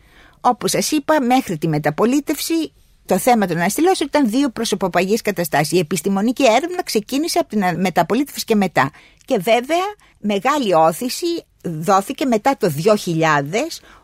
Όπως 0.41 0.71
σας 0.71 0.91
είπα 0.91 1.23
μέχρι 1.23 1.59
τη 1.59 1.69
μεταπολίτευση 1.69 2.73
το 3.07 3.19
θέμα 3.19 3.47
των 3.47 3.57
αναστηλώσεων 3.57 4.09
ήταν 4.09 4.31
δύο 4.31 4.51
προσωποπαγείς 4.51 5.23
καταστάσεις. 5.23 5.73
Η 5.73 5.79
επιστημονική 5.79 6.45
έρευνα 6.45 6.83
ξεκίνησε 6.85 7.39
από 7.39 7.49
την 7.49 7.81
μεταπολίτευση 7.81 8.45
και 8.45 8.55
μετά. 8.55 8.91
Και 9.25 9.39
βέβαια 9.39 9.95
μεγάλη 10.19 10.75
όθηση 10.75 11.27
δόθηκε 11.63 12.27
μετά 12.27 12.57
το 12.59 12.73
2000 12.85 12.95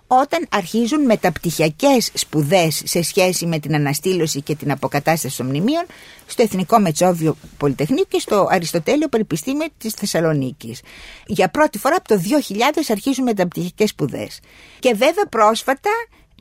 όταν 0.06 0.46
αρχίζουν 0.50 1.04
μεταπτυχιακές 1.04 2.10
σπουδές 2.14 2.82
σε 2.84 3.02
σχέση 3.02 3.46
με 3.46 3.58
την 3.58 3.74
αναστήλωση 3.74 4.42
και 4.42 4.54
την 4.54 4.70
αποκατάσταση 4.70 5.36
των 5.36 5.46
μνημείων 5.46 5.86
στο 6.26 6.42
Εθνικό 6.42 6.78
Μετσόβιο 6.78 7.36
Πολυτεχνείο 7.56 8.04
και 8.08 8.18
στο 8.18 8.46
Αριστοτέλειο 8.50 9.08
Πανεπιστήμιο 9.08 9.66
της 9.78 9.92
Θεσσαλονίκης. 9.92 10.80
Για 11.26 11.48
πρώτη 11.48 11.78
φορά 11.78 11.96
από 11.96 12.08
το 12.08 12.20
2000 12.48 12.82
αρχίζουν 12.88 13.24
μεταπτυχιακές 13.24 13.90
σπουδές. 13.90 14.40
Και 14.78 14.94
βέβαια 14.94 15.26
πρόσφατα 15.30 15.90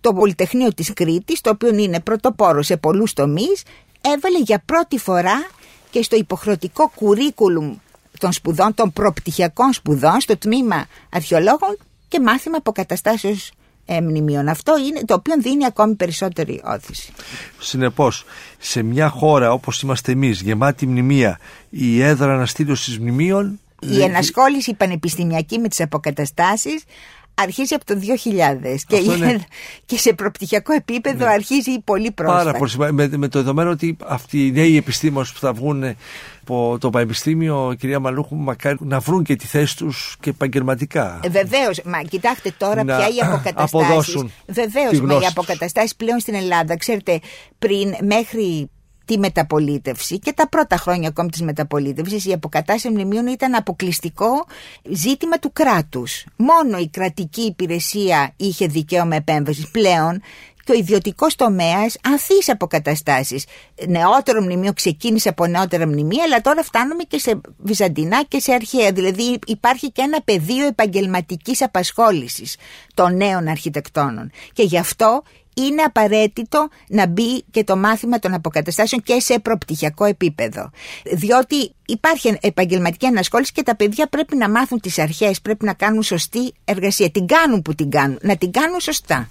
το 0.08 0.13
Πολυτεχνείο 0.13 0.74
της 0.74 0.93
Κρήτης, 0.93 1.41
το 1.41 1.50
οποίο 1.50 1.76
είναι 1.78 2.00
πρωτοπόρο 2.00 2.62
σε 2.62 2.78
πολλούς 2.78 3.13
τομείς, 3.13 3.63
έβαλε 4.02 4.39
για 4.39 4.62
πρώτη 4.65 4.98
φορά 4.98 5.48
και 5.89 6.04
στο 6.04 6.15
υποχρεωτικό 6.15 6.91
κουρίκουλουμ 6.96 7.76
των 8.20 8.32
σπουδών, 8.32 8.74
των 8.74 8.93
προπτυχιακών 8.93 9.74
σπουδών, 9.74 10.22
στο 10.22 10.38
τμήμα 10.38 10.86
αρχαιολόγων 11.10 11.78
και 12.08 12.20
μάθημα 12.20 12.58
αποκαταστάσεως 12.58 13.52
ε, 13.86 14.02
μνημείων. 14.02 14.48
Αυτό 14.48 14.78
είναι 14.78 15.02
το 15.06 15.13
οποίο 15.13 15.36
δίνει 15.41 15.65
ακόμη 15.65 15.96
περισσότερη 15.96 16.62
όθηση. 16.65 17.13
Συνεπώς, 17.60 18.26
σε 18.58 18.82
μια 18.84 19.10
χώρα 19.10 19.52
όπως 19.52 19.82
είμαστε 19.82 20.12
εμείς, 20.12 20.41
γεμάτη 20.41 20.88
μνημεία, 20.88 21.39
η 21.70 22.02
έδρα 22.02 22.34
αναστήλωσης 22.34 23.00
μνημείων... 23.00 23.60
Η 23.80 24.02
ενασχόληση 24.02 24.74
πανεπιστημιακή 24.74 25.60
με 25.60 25.67
τις 25.67 25.82
αποκαταστάσεις 25.82 26.84
αρχίζει 27.39 27.73
από 27.73 27.86
το 27.86 28.00
2000 28.23 28.76
και, 28.88 28.97
και 29.86 29.97
σε 29.97 30.13
προπτυχιακό 30.13 30.73
επίπεδο 30.73 31.26
ναι. 31.26 31.32
αρχίζει 31.32 31.80
πολύ 31.84 32.12
πρόσφατα. 32.12 32.43
Πάρα 32.43 32.58
πολύ 32.58 32.93
με, 32.93 33.10
με 33.17 33.28
το 33.28 33.39
δεδομένο 33.39 33.69
ότι 33.69 33.97
αυτοί 34.06 34.45
οι 34.45 34.52
νέοι 34.52 34.78
επιστήμονες 34.78 35.32
που 35.32 35.39
θα 35.39 35.54
βγουν 35.54 35.95
από 36.41 36.78
το 36.80 36.89
Πανεπιστήμιο, 36.89 37.76
κυρία 37.80 38.00
Μαλούχου, 38.00 38.36
μακάρι 38.36 38.78
να 38.82 39.00
βρουν 39.00 39.23
και 39.23 39.36
τη 39.36 39.47
θέση 39.47 39.78
τους 39.78 40.17
και 40.19 40.30
επαγγελματικά. 40.30 41.19
Ε, 41.23 41.30
Βεβαίως. 41.30 41.82
Μα 41.86 42.02
κοιτάξτε 42.02 42.54
τώρα 42.58 42.84
να 42.84 42.97
πια 42.97 43.08
οι 43.08 43.19
αποκαταστάσεις. 43.19 44.26
Βεβαίως. 44.47 45.02
Μα 45.02 45.13
οι 45.13 45.26
αποκαταστάσεις 45.26 45.95
πλέον 45.95 46.19
στην 46.19 46.34
Ελλάδα, 46.34 46.78
ξέρετε, 46.78 47.19
πριν 47.60 47.95
μέχρι 48.04 48.69
τη 49.08 49.17
μεταπολίτευση 49.17 50.20
και 50.20 50.34
τα 50.34 50.48
πρώτα 50.48 50.78
χρόνια 50.78 51.08
ακόμη 51.08 51.30
της 51.30 51.41
μεταπολίτευσης 51.41 52.26
η 52.26 52.34
αποκατάσταση 52.34 52.93
μνημείων 52.93 53.28
ήταν 53.28 53.56
αποκλειστικό 53.56 54.46
ζήτημα 54.89 55.39
του 55.39 55.52
κράτους. 55.54 56.26
Μόνο 56.36 56.78
η 56.78 56.88
κρατική 56.88 57.41
υπηρεσία 57.41 58.34
είχε 58.38 58.67
δικαίωμα 58.67 59.15
επέμβασης. 59.15 59.72
Πλέον 59.72 60.22
και 60.67 60.74
ο 60.74 60.76
ιδιωτικός 60.76 61.36
τομέας 61.36 61.98
ανθίσει 62.04 62.52
αποκαταστάσεις. 62.52 63.46
Νεότερο 63.88 64.41
μνημείο 64.41 64.74
ξεκίνησε 64.74 65.30
από 65.30 65.48
νεότερα 65.48 65.88
μνημεία, 65.88 66.24
αλλά 66.24 66.41
τώρα 66.41 66.63
φτάνουμε 66.63 67.04
και 67.04 67.20
σε 67.20 67.41
βυζαντινά 67.58 68.24
και 68.24 68.39
σε 68.39 68.54
αρχαία. 68.54 68.91
Δηλαδή 68.91 69.39
υπάρχει 69.46 69.91
και 69.91 70.02
ένα 70.02 70.22
πεδίο 70.22 70.67
επαγγελματικής 70.67 71.62
απασχόλησης 71.62 72.56
των 72.93 73.15
νέων 73.15 73.48
αρχιτεκτόνων. 73.48 74.32
Και 74.54 74.63
γι' 74.63 74.78
αυτό 74.78 75.24
είναι 75.58 75.82
απαραίτητο 75.82 76.67
να 76.88 77.08
μπει 77.08 77.43
και 77.52 77.63
το 77.63 77.78
μάθημα 77.78 78.20
των 78.20 78.34
αποκαταστάσεων 78.34 79.02
και 79.02 79.20
σε 79.20 79.39
προπτυχιακό 79.39 80.06
επίπεδο. 80.06 80.70
Διότι 81.13 81.72
υπάρχει 81.86 82.38
επαγγελματική 82.41 83.06
ανασχόληση 83.06 83.52
και 83.52 83.63
τα 83.63 83.76
παιδιά 83.76 84.08
πρέπει 84.08 84.36
να 84.36 84.50
μάθουν 84.50 84.80
τις 84.80 85.00
αρχές, 85.00 85.41
πρέπει 85.41 85.65
να 85.65 85.74
κάνουν 85.74 86.04
σωστή 86.04 86.54
εργασία. 86.65 87.10
Την 87.10 87.26
κάνουν 87.26 87.62
που 87.62 87.76
την 87.76 87.89
κάνουν, 87.89 88.17
να 88.22 88.36
την 88.38 88.52
κάνουν 88.52 88.80
σωστά. 88.80 89.30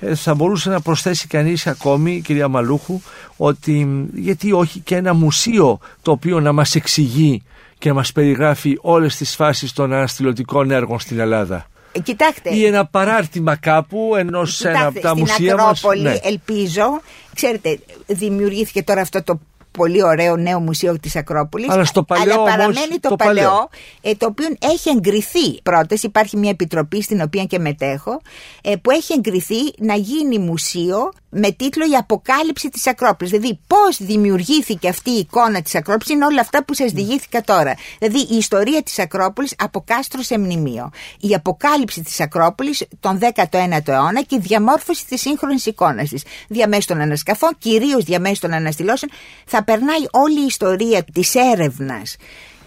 Ε, 0.00 0.14
θα 0.14 0.34
μπορούσε 0.34 0.70
να 0.70 0.80
προσθέσει 0.80 1.26
κανείς 1.26 1.66
ακόμη, 1.66 2.20
κυρία 2.20 2.48
Μαλούχου, 2.48 3.00
ότι 3.36 4.06
γιατί 4.14 4.52
όχι 4.52 4.80
και 4.80 4.96
ένα 4.96 5.14
μουσείο 5.14 5.78
το 6.02 6.10
οποίο 6.10 6.40
να 6.40 6.52
μας 6.52 6.74
εξηγεί 6.74 7.42
και 7.78 7.88
να 7.88 7.94
μας 7.94 8.12
περιγράφει 8.12 8.78
όλες 8.80 9.16
τις 9.16 9.34
φάσεις 9.34 9.72
των 9.72 9.92
αναστηλωτικών 9.92 10.70
έργων 10.70 11.00
στην 11.00 11.18
Ελλάδα; 11.18 11.66
Ε, 11.92 12.00
Κοιτάξτε. 12.00 12.54
Ή 12.54 12.64
ένα 12.64 12.86
παράρτημα 12.86 13.56
κάπου 13.56 14.14
ενός 14.16 14.64
ένα 14.64 14.86
από 14.86 15.00
τα 15.00 15.08
στην 15.08 15.20
μουσεία 15.20 15.54
Ακρόπολη, 15.54 16.02
μας. 16.02 16.12
Ναι. 16.12 16.28
ελπίζω. 16.28 17.00
Ξέρετε, 17.34 17.78
δημιουργήθηκε 18.06 18.82
τώρα 18.82 19.00
αυτό 19.00 19.22
το 19.22 19.40
πολύ 19.76 20.02
ωραίο 20.02 20.36
νέο 20.36 20.60
μουσείο 20.60 20.98
της 21.00 21.16
Ακρόπολης 21.16 21.68
Αλλά 21.68 21.84
στο 21.84 22.02
παλαιό 22.02 22.24
αλλά 22.32 22.34
όμως, 22.40 22.50
παραμένει 22.50 22.98
το, 23.00 23.08
το 23.08 23.16
παλαιό, 23.16 23.44
παλαιό. 23.44 23.68
ε, 24.00 24.14
το 24.14 24.26
οποίο 24.26 24.46
έχει 24.58 24.90
εγκριθεί 24.90 25.62
πρόταση 25.62 26.06
υπάρχει 26.06 26.36
μια 26.36 26.50
επιτροπή 26.50 27.02
στην 27.02 27.20
οποία 27.20 27.44
και 27.44 27.58
μετέχω 27.58 28.20
ε, 28.62 28.76
που 28.76 28.90
έχει 28.90 29.12
εγκριθεί 29.12 29.58
να 29.78 29.94
γίνει 29.94 30.38
μουσείο 30.38 31.12
με 31.28 31.50
τίτλο 31.50 31.84
«Η 31.90 31.94
αποκάλυψη 31.94 32.68
της 32.68 32.86
Ακρόπολης». 32.86 33.32
Δηλαδή 33.32 33.60
πώς 33.66 33.96
δημιουργήθηκε 34.00 34.88
αυτή 34.88 35.10
η 35.10 35.18
εικόνα 35.18 35.62
της 35.62 35.74
Ακρόπολης 35.74 36.08
είναι 36.08 36.24
όλα 36.24 36.40
αυτά 36.40 36.64
που 36.64 36.74
σας 36.74 36.92
διηγήθηκα 36.92 37.40
τώρα. 37.42 37.74
Δηλαδή 37.98 38.18
η 38.18 38.36
ιστορία 38.36 38.82
της 38.82 38.98
Ακρόπολης 38.98 39.54
από 39.58 39.82
κάστρο 39.86 40.22
σε 40.22 40.38
μνημείο. 40.38 40.90
Η 41.20 41.34
αποκάλυψη 41.34 42.02
της 42.02 42.20
Ακρόπολης 42.20 42.84
τον 43.00 43.18
19ο 43.18 43.88
αιώνα 43.88 44.22
και 44.22 44.34
η 44.34 44.38
διαμόρφωση 44.38 45.06
της 45.06 45.20
σύγχρονης 45.20 45.66
εικόνας 45.66 46.08
της. 46.08 46.22
Διαμέσου 46.48 46.86
των 46.86 47.00
ανασκαφών, 47.00 47.50
κυρίως 47.58 48.04
διαμέσου 48.04 48.40
των 48.40 48.52
αναστηλώσεων, 48.52 49.12
θα 49.46 49.64
περνάει 49.64 50.04
όλη 50.10 50.40
η 50.40 50.46
ιστορία 50.46 51.04
της 51.12 51.34
έρευνας 51.34 52.16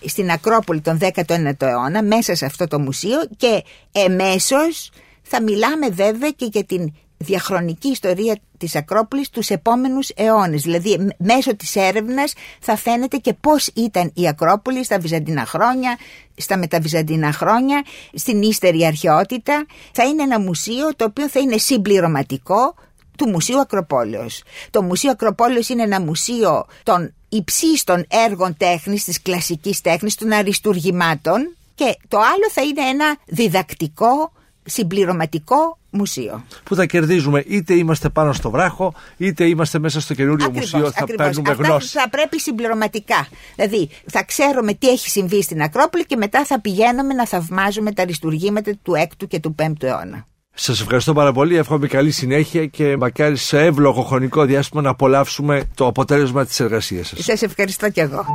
στην 0.06 0.32
Ακρόπολη 0.32 0.82
τον 0.82 1.00
19ο 1.02 1.62
αιώνα 1.62 2.04
μέσα 2.04 2.36
σε 2.36 2.46
αυτό 2.46 2.68
το 2.68 2.80
μουσείο 2.80 3.28
και 3.38 3.64
εμέσως 3.92 4.92
θα 5.22 5.42
μιλάμε 5.42 5.90
βέβαια 5.90 6.30
και 6.30 6.50
για 6.52 6.64
την 6.64 6.94
διαχρονική 7.22 7.88
ιστορία 7.88 8.38
της 8.58 8.76
Ακρόπολης 8.76 9.30
τους 9.30 9.50
επόμενους 9.50 10.10
αιώνες. 10.16 10.62
Δηλαδή 10.62 10.98
μ- 10.98 11.26
μέσω 11.28 11.56
της 11.56 11.76
έρευνας 11.76 12.34
θα 12.60 12.76
φαίνεται 12.76 13.18
και 13.18 13.34
πώς 13.34 13.68
ήταν 13.68 14.12
η 14.14 14.28
Ακρόπολη 14.28 14.84
στα 14.84 15.00
Βυζαντινά 15.00 15.46
χρόνια, 15.46 15.98
στα 16.36 16.58
μεταβυζαντινά 16.58 17.32
χρόνια, 17.32 17.84
στην 18.14 18.42
ύστερη 18.42 18.86
αρχαιότητα. 18.86 19.66
Θα 19.92 20.04
είναι 20.04 20.24
ένα 20.24 20.40
μουσείο 20.40 20.96
το 20.96 21.06
οποίο 21.06 21.30
θα 21.30 21.40
είναι 21.40 21.58
συμπληρωματικό 21.58 22.76
του 23.18 23.30
Μουσείου 23.30 23.60
Ακροπόλεως. 23.60 24.44
Το 24.70 24.82
Μουσείο 24.82 25.12
Ακροπόλεως 25.12 25.70
είναι 25.70 25.84
ένα 25.84 26.02
μουσείο 26.02 26.66
των 26.84 27.14
υψίστων 27.30 28.06
έργων 28.26 28.58
τέχνης, 28.58 29.04
της 29.04 29.22
κλασικής 29.22 29.82
τέχνης, 29.82 30.16
των 30.16 30.32
αριστουργημάτων 30.32 31.56
και 31.76 31.98
το 32.08 32.18
άλλο 32.18 32.50
θα 32.52 32.62
είναι 32.62 32.82
ένα 32.90 33.18
διδακτικό, 33.26 34.32
συμπληρωματικό 34.70 35.78
μουσείο. 35.90 36.44
Που 36.64 36.76
θα 36.76 36.86
κερδίζουμε 36.86 37.44
είτε 37.48 37.74
είμαστε 37.74 38.10
πάνω 38.10 38.34
στο 38.34 38.50
βράχο, 38.50 38.94
είτε 39.18 39.46
είμαστε 39.46 39.80
μέσα 39.80 40.02
στο 40.02 40.14
καινούριο 40.14 40.46
Ακριβώς, 40.46 40.72
μουσείο, 40.72 40.92
θα 40.92 41.00
ακριβώς. 41.02 41.26
παίρνουμε 41.26 41.50
Αυτά 41.52 41.64
γνώση. 41.68 41.88
θα 42.00 42.10
πρέπει 42.10 42.40
συμπληρωματικά. 42.40 43.28
Δηλαδή 43.56 43.90
θα 44.06 44.24
ξέρουμε 44.24 44.74
τι 44.74 44.90
έχει 44.90 45.10
συμβεί 45.10 45.42
στην 45.44 45.62
Ακρόπολη 45.62 46.06
και 46.06 46.16
μετά 46.16 46.46
θα 46.46 46.62
πηγαίνουμε 46.62 47.14
να 47.14 47.28
θαυμάζουμε 47.28 47.92
τα 47.92 48.02
αριστουργήματα 48.02 48.72
του 48.82 48.94
6ου 48.98 49.28
και 49.28 49.40
του 49.40 49.56
5ου 49.62 49.84
αιώνα. 49.84 50.26
Σας 50.54 50.82
ευχαριστώ 50.82 51.14
πάρα 51.14 51.32
πολύ. 51.32 51.56
Εύχομαι 51.58 51.88
καλή 51.88 52.12
συνέχεια 52.12 52.66
και 52.66 52.98
μακάρι 52.98 53.36
σε 53.36 53.60
εύλογο 53.66 54.02
χρονικό 54.02 54.46
διάστημα 54.46 54.82
να 54.82 54.90
απολαύσουμε 54.90 55.64
το 55.76 55.86
αποτέλεσμα 55.88 56.46
της 56.46 56.60
εργασίας 56.60 57.08
σας. 57.08 57.24
Σας 57.24 57.42
ευχαριστώ 57.42 57.90
κι 57.90 58.00
εγώ. 58.00 58.26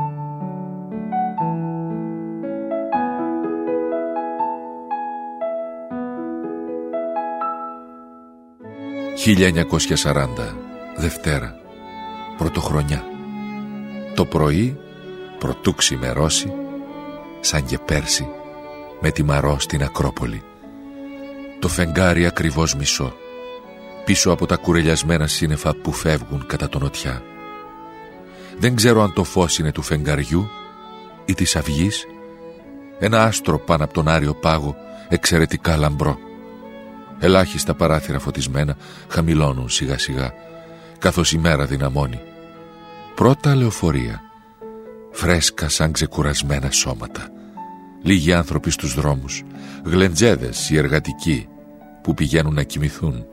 «1940, 9.17 10.27
Δευτέρα, 10.97 11.55
Πρωτοχρονιά. 12.39 13.05
Το 14.15 14.25
πρωί, 14.25 14.79
πρωτού 15.39 15.75
ξημερώσει, 15.75 16.53
σαν 17.41 17.65
και 17.65 17.79
πέρσι, 17.79 18.27
με 19.01 19.11
τη 19.11 19.23
Μαρό 19.23 19.59
στην 19.59 19.83
Ακρόπολη. 19.83 20.43
Το 21.59 21.69
φεγγάρι 21.69 22.27
ακριβώς 22.27 22.75
μισό, 22.75 23.15
πίσω 24.05 24.31
από 24.31 24.47
τα 24.47 24.57
κουρελιασμένα 24.57 25.27
σύννεφα 25.27 25.75
που 25.75 25.93
φεύγουν 25.93 26.47
κατά 26.47 26.69
τον 26.69 26.83
νοτιά. 26.83 27.23
Δεν 28.59 28.75
ξέρω 28.75 29.03
αν 29.03 29.13
το 29.13 29.25
φως 29.25 29.59
είναι 29.59 29.73
του 29.73 29.83
φεγγαριού 29.83 30.49
ή 31.25 31.35
της 31.35 31.57
αυγής, 31.57 32.07
ένα 32.99 33.23
άστρο 33.23 33.59
πάνω 33.59 33.85
από 33.85 33.93
τον 33.93 34.09
Άριο 34.09 34.35
Πάγο 34.35 34.77
εξαιρετικά 35.09 35.77
λαμπρό. 35.77 36.19
Ελάχιστα 37.19 37.75
παράθυρα 37.75 38.19
φωτισμένα 38.19 38.77
χαμηλώνουν 39.09 39.69
σιγά 39.69 39.99
σιγά, 39.99 40.33
καθώς 40.99 41.33
η 41.33 41.39
μέρα 41.39 41.65
δυναμώνει. 41.65 42.21
Πρώτα 43.15 43.55
λεωφορεία, 43.55 44.21
φρέσκα 45.11 45.69
σαν 45.69 45.93
ξεκουρασμένα 45.93 46.71
σώματα. 46.71 47.29
Λίγοι 48.03 48.33
άνθρωποι 48.33 48.71
στους 48.71 48.95
δρόμους, 48.95 49.43
γλεντζέδες 49.85 50.71
οι 50.71 50.77
εργατικοί 50.77 51.49
που 52.03 52.15
πηγαίνουν 52.15 52.55
να 52.55 52.63
κοιμηθούν. 52.63 53.27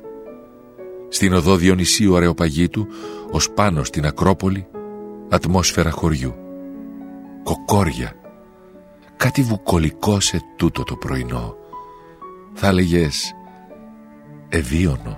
Στην 1.09 1.33
οδό 1.33 1.55
Διονυσίου 1.55 2.15
Αρεοπαγίτου, 2.15 2.87
ως 3.31 3.51
πάνω 3.51 3.83
στην 3.83 4.05
Ακρόπολη, 4.05 4.67
ατμόσφαιρα 5.29 5.91
χωριού. 5.91 6.35
Κοκόρια, 7.43 8.13
κάτι 9.17 9.41
βουκολικό 9.41 10.19
σε 10.19 10.41
τούτο 10.55 10.83
το 10.83 10.95
πρωινό. 10.95 11.55
Θα 12.53 12.67
έλεγες 12.67 13.33
ευίωνο. 14.51 15.17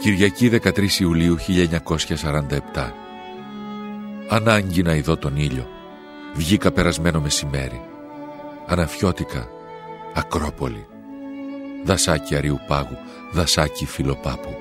Κυριακή 0.00 0.50
13 0.62 0.90
Ιουλίου 1.00 1.36
1947 1.38 2.92
Ανάγκη 4.28 4.82
να 4.82 4.94
ειδώ 4.94 5.16
τον 5.16 5.36
ήλιο. 5.36 5.68
Βγήκα 6.34 6.72
περασμένο 6.72 7.20
μεσημέρι. 7.20 7.80
Αναφιώτικα 8.66 9.48
Ακρόπολη. 10.14 10.86
Δασάκι 11.84 12.36
Αριού 12.36 12.60
Πάγου 12.66 12.96
Δασάκι 13.32 13.86
Φιλοπάπου. 13.86 14.56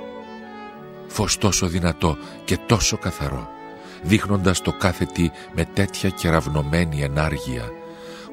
Φως 1.08 1.38
τόσο 1.38 1.68
δυνατό 1.68 2.18
και 2.46 2.58
τόσο 2.58 2.98
καθαρό 2.98 3.56
δείχνοντας 4.04 4.62
το 4.62 4.72
κάθε 4.72 5.06
τι 5.06 5.30
με 5.56 5.66
τέτοια 5.74 6.10
κεραυνομένη 6.10 7.02
ενάργεια 7.02 7.70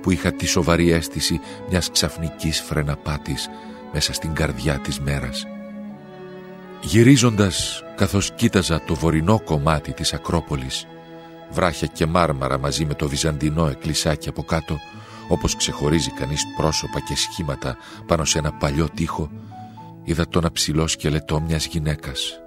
που 0.02 0.10
είχα 0.10 0.32
τη 0.32 0.46
σοβαρή 0.46 0.90
αίσθηση 0.90 1.40
μιας 1.68 1.90
ξαφνικής 1.90 2.60
φρεναπάτης 2.60 3.48
μέσα 3.92 4.12
στην 4.12 4.34
καρδιά 4.34 4.78
της 4.78 5.00
μέρας. 5.00 5.46
Γυρίζοντας 6.82 7.82
καθώς 7.96 8.32
κοίταζα 8.34 8.80
το 8.86 8.94
βορεινό 8.94 9.40
κομμάτι 9.40 9.92
της 9.92 10.12
Ακρόπολης 10.12 10.86
βράχια 11.50 11.86
και 11.86 12.06
μάρμαρα 12.06 12.58
μαζί 12.58 12.84
με 12.84 12.94
το 12.94 13.08
βυζαντινό 13.08 13.66
εκκλησάκι 13.66 14.28
από 14.28 14.42
κάτω 14.42 14.78
όπως 15.28 15.56
ξεχωρίζει 15.56 16.10
κανείς 16.10 16.42
πρόσωπα 16.56 17.00
και 17.00 17.16
σχήματα 17.16 17.76
πάνω 18.06 18.24
σε 18.24 18.38
ένα 18.38 18.52
παλιό 18.52 18.88
τοίχο 18.94 19.30
είδα 20.04 20.28
τον 20.28 20.44
αψηλό 20.44 20.86
σκελετό 20.86 21.40
μιας 21.40 21.66
γυναίκας 21.66 22.40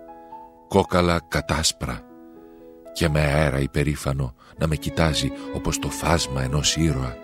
κόκαλα 0.68 1.22
κατάσπρα 1.28 2.07
και 2.98 3.10
με 3.10 3.20
αέρα 3.20 3.60
υπερήφανο 3.60 4.36
να 4.58 4.68
με 4.68 4.76
κοιτάζει 4.76 5.32
όπως 5.56 5.80
το 5.80 5.90
φάσμα 5.90 6.44
ενός 6.44 6.76
ήρωα. 6.76 7.18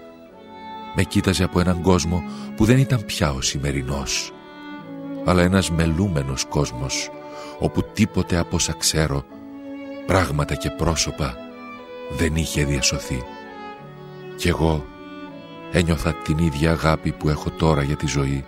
Με 0.95 1.03
κοίταζε 1.03 1.43
από 1.43 1.59
έναν 1.59 1.81
κόσμο 1.81 2.23
που 2.55 2.65
δεν 2.65 2.77
ήταν 2.77 3.05
πια 3.05 3.31
ο 3.31 3.41
σημερινός, 3.41 4.31
αλλά 5.25 5.41
ένας 5.41 5.71
μελούμενος 5.71 6.45
κόσμος, 6.45 7.09
όπου 7.59 7.83
τίποτε 7.93 8.37
από 8.37 8.55
όσα 8.55 8.73
ξέρω, 8.73 9.25
πράγματα 10.05 10.55
και 10.55 10.69
πρόσωπα, 10.69 11.37
δεν 12.17 12.35
είχε 12.35 12.65
διασωθεί. 12.65 13.23
Κι 14.35 14.47
εγώ 14.47 14.85
ένιωθα 15.71 16.13
την 16.13 16.37
ίδια 16.37 16.71
αγάπη 16.71 17.11
που 17.11 17.29
έχω 17.29 17.49
τώρα 17.49 17.83
για 17.83 17.95
τη 17.95 18.07
ζωή, 18.07 18.45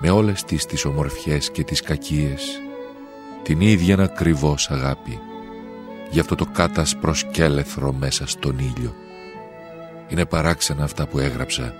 με 0.00 0.10
όλες 0.10 0.44
τις 0.44 0.66
τις 0.66 0.84
ομορφιές 0.84 1.50
και 1.50 1.64
τις 1.64 1.80
κακίες, 1.80 2.60
την 3.42 3.60
ίδια 3.60 4.02
ακριβώς 4.02 4.70
αγάπη 4.70 5.20
για 6.10 6.20
αυτό 6.20 6.34
το 6.34 6.46
κάτασπρο 6.52 7.14
σκέλεθρο 7.14 7.92
μέσα 7.92 8.26
στον 8.26 8.58
ήλιο. 8.58 8.94
Είναι 10.08 10.24
παράξενα 10.24 10.84
αυτά 10.84 11.06
που 11.06 11.18
έγραψα 11.18 11.74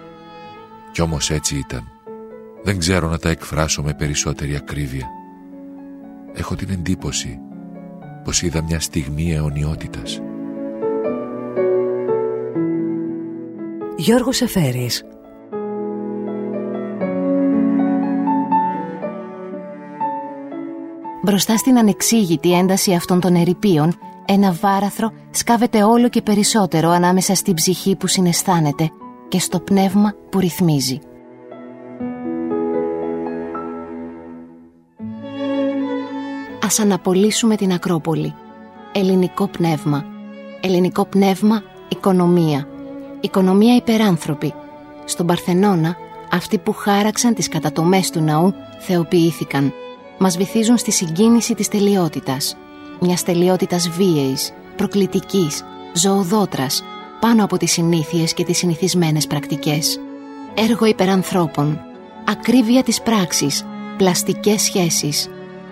κι 0.93 1.01
όμως 1.03 1.31
έτσι 1.31 1.57
ήταν. 1.57 1.91
Δεν 2.63 2.79
ξέρω 2.79 3.09
να 3.09 3.19
τα 3.19 3.29
εκφράσω 3.29 3.83
με 3.83 3.95
περισσότερη 3.95 4.57
ακρίβεια. 4.57 5.07
Έχω 6.33 6.55
την 6.55 6.71
εντύπωση 6.71 7.39
πως 8.25 8.43
είδα 8.43 8.63
μια 8.63 8.81
στιγμή 8.81 9.33
αιωνιότητας. 9.35 10.21
Γιώργος 13.97 14.41
Εφέρης 14.41 15.05
Μπροστά 21.23 21.57
στην 21.57 21.79
ανεξήγητη 21.79 22.53
ένταση 22.53 22.95
αυτών 22.95 23.21
των 23.21 23.35
ερηπείων, 23.35 23.99
ένα 24.33 24.53
βάραθρο 24.53 25.13
σκάβεται 25.31 25.83
όλο 25.83 26.09
και 26.09 26.23
περισσότερο 26.23 26.91
ανάμεσα 26.91 27.35
στην 27.35 27.55
ψυχή 27.55 27.97
που 27.97 28.07
συναισθάνεται 28.07 28.91
και 29.29 29.39
στο 29.39 29.61
πνεύμα 29.61 30.15
που 30.31 30.41
ρυθμίζει. 30.41 30.99
Ας 36.65 36.79
αναπολύσουμε 36.79 37.57
την 37.57 37.73
Ακρόπολη. 37.73 38.35
Ελληνικό 38.93 39.47
πνεύμα. 39.47 40.05
Ελληνικό 40.61 41.05
πνεύμα, 41.05 41.63
οικονομία. 41.89 42.69
Οικονομία 43.21 43.77
υπεράνθρωπη. 43.77 44.55
Στον 45.05 45.27
Παρθενώνα, 45.27 45.97
αυτοί 46.33 46.59
που 46.59 46.73
χάραξαν 46.73 47.35
τις 47.35 47.49
κατατομές 47.49 48.11
του 48.11 48.21
ναού 48.21 48.55
θεοποιήθηκαν. 48.79 49.73
Μας 50.19 50.37
βυθίζουν 50.37 50.77
στη 50.77 50.91
συγκίνηση 50.91 51.55
της 51.55 51.69
τελειότητας. 51.69 52.57
Μιας 53.01 53.23
τελειότητας 53.23 53.89
βίαιης, 53.89 54.53
προκλητικής, 54.77 55.65
ζωοδότρας, 55.93 56.85
πάνω 57.21 57.45
από 57.45 57.57
τις 57.57 57.73
συνήθειες 57.73 58.35
και 58.35 58.45
τις 58.45 58.59
συνηθισμένες 58.59 59.27
πρακτικές. 59.27 60.01
Έργο 60.55 60.85
υπερανθρώπων, 60.85 61.81
ακρίβεια 62.25 62.83
της 62.83 63.03
πράξης, 63.03 63.65
πλαστικές 63.97 64.63
σχέσεις, 64.63 65.29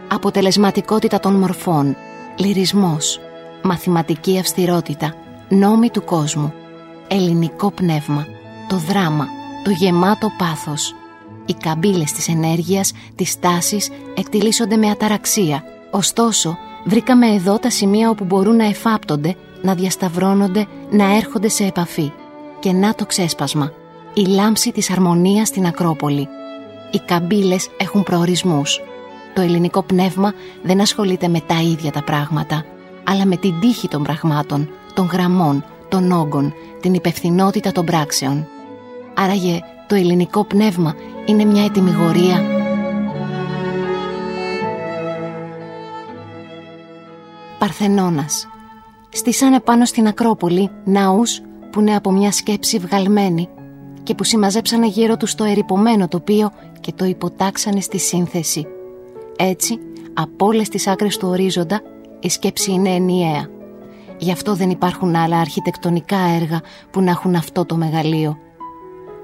αποτελεσματικότητα 0.09 1.21
των 1.21 1.35
μορφών, 1.35 1.97
λυρισμός, 2.37 3.21
μαθηματική 3.63 4.39
αυστηρότητα, 4.39 5.15
νόμοι 5.49 5.91
του 5.91 6.05
κόσμου, 6.05 6.53
ελληνικό 7.09 7.71
πνεύμα, 7.71 8.27
το 8.69 8.77
δράμα, 8.77 9.27
το 9.65 9.71
γεμάτο 9.71 10.31
πάθος. 10.39 10.95
Οι 11.47 11.55
καμπύλες 11.55 12.13
της 12.13 12.29
ενέργειας, 12.29 12.93
της 13.15 13.39
τάσης 13.39 13.91
εκτιλήσονται 14.17 14.77
με 14.77 14.91
αταραξία. 14.91 15.63
Ωστόσο, 15.91 16.59
βρήκαμε 16.85 17.27
εδώ 17.27 17.59
τα 17.59 17.71
σημεία 17.71 18.11
όπου 18.11 18.25
μπορούν 18.25 18.57
να 18.57 18.65
εφάπτονται, 18.65 19.35
να 19.63 19.75
διασταυρώνονται, 19.75 20.67
να 20.91 21.17
έρχονται 21.17 21.49
σε 21.49 21.65
επαφή. 21.65 22.13
Και 22.59 22.73
να 22.73 22.95
το 22.95 23.07
ξέσπασμα. 23.07 23.73
Η 24.15 24.27
λάμψη 24.27 24.73
της 24.73 24.91
αρμονίας 24.91 25.49
στην 25.49 25.67
Ακρόπολη. 25.67 26.29
Οι 26.91 26.99
καμπύλες 26.99 27.69
έχουν 27.77 28.03
προορισμούς. 28.03 28.81
Το 29.35 29.41
ελληνικό 29.41 29.83
πνεύμα 29.83 30.33
δεν 30.63 30.81
ασχολείται 30.81 31.29
με 31.29 31.41
τα 31.41 31.61
ίδια 31.61 31.91
τα 31.91 32.03
πράγματα, 32.03 32.65
αλλά 33.05 33.27
με 33.27 33.37
την 33.37 33.61
τύχη 33.61 33.89
των 33.89 34.03
πραγμάτων, 34.03 34.69
των 34.95 35.09
γραμμών, 35.13 35.65
των 35.89 36.13
όγκων, 36.13 36.55
την 36.81 36.95
υπευθυνότητα 36.95 37.73
των 37.73 37.85
πράξεων. 37.85 38.47
Άραγε 39.15 39.61
το 39.89 39.95
ελληνικό 39.95 40.45
πνεύμα 40.45 40.95
είναι 41.27 41.45
μια 41.45 41.65
ετοιμιγορία. 41.65 42.58
Παρθενώνας 47.59 48.49
Στήσανε 49.09 49.61
πάνω 49.61 49.85
στην 49.85 50.07
Ακρόπολη 50.07 50.71
ναούς 50.85 51.41
που 51.73 51.81
είναι 51.81 51.97
από 51.97 52.13
μια 52.13 52.33
σκέψη 52.33 52.79
βγαλμένη 52.79 53.49
και 54.03 54.15
που 54.15 54.25
συμμαζέψανε 54.25 54.87
γύρω 54.87 55.17
τους 55.17 55.35
το 55.35 55.45
ερυπωμένο 55.45 56.09
τοπίο 56.09 56.51
και 56.81 56.93
το 56.93 57.05
υποτάξανε 57.05 57.81
στη 57.81 57.99
σύνθεση. 57.99 58.67
Έτσι, 59.37 59.79
από 60.15 60.47
όλες 60.47 60.69
τις 60.69 60.87
άκρες 60.87 61.17
του 61.17 61.29
ορίζοντα, 61.29 61.81
η 62.21 62.29
σκέψη 62.29 62.73
είναι 62.73 62.89
ενιαία. 62.89 63.49
Γι' 64.19 64.33
αυτό 64.33 64.55
δεν 64.55 64.71
υπάρχουν 64.71 65.17
άλλα 65.17 65.41
αρχιτεκτονικά 65.41 66.19
έργα 66.19 66.63
που 66.91 67.01
να 67.01 67.11
έχουν 67.11 67.35
αυτό 67.35 67.65
το 67.65 67.77
μεγαλείο. 67.77 68.39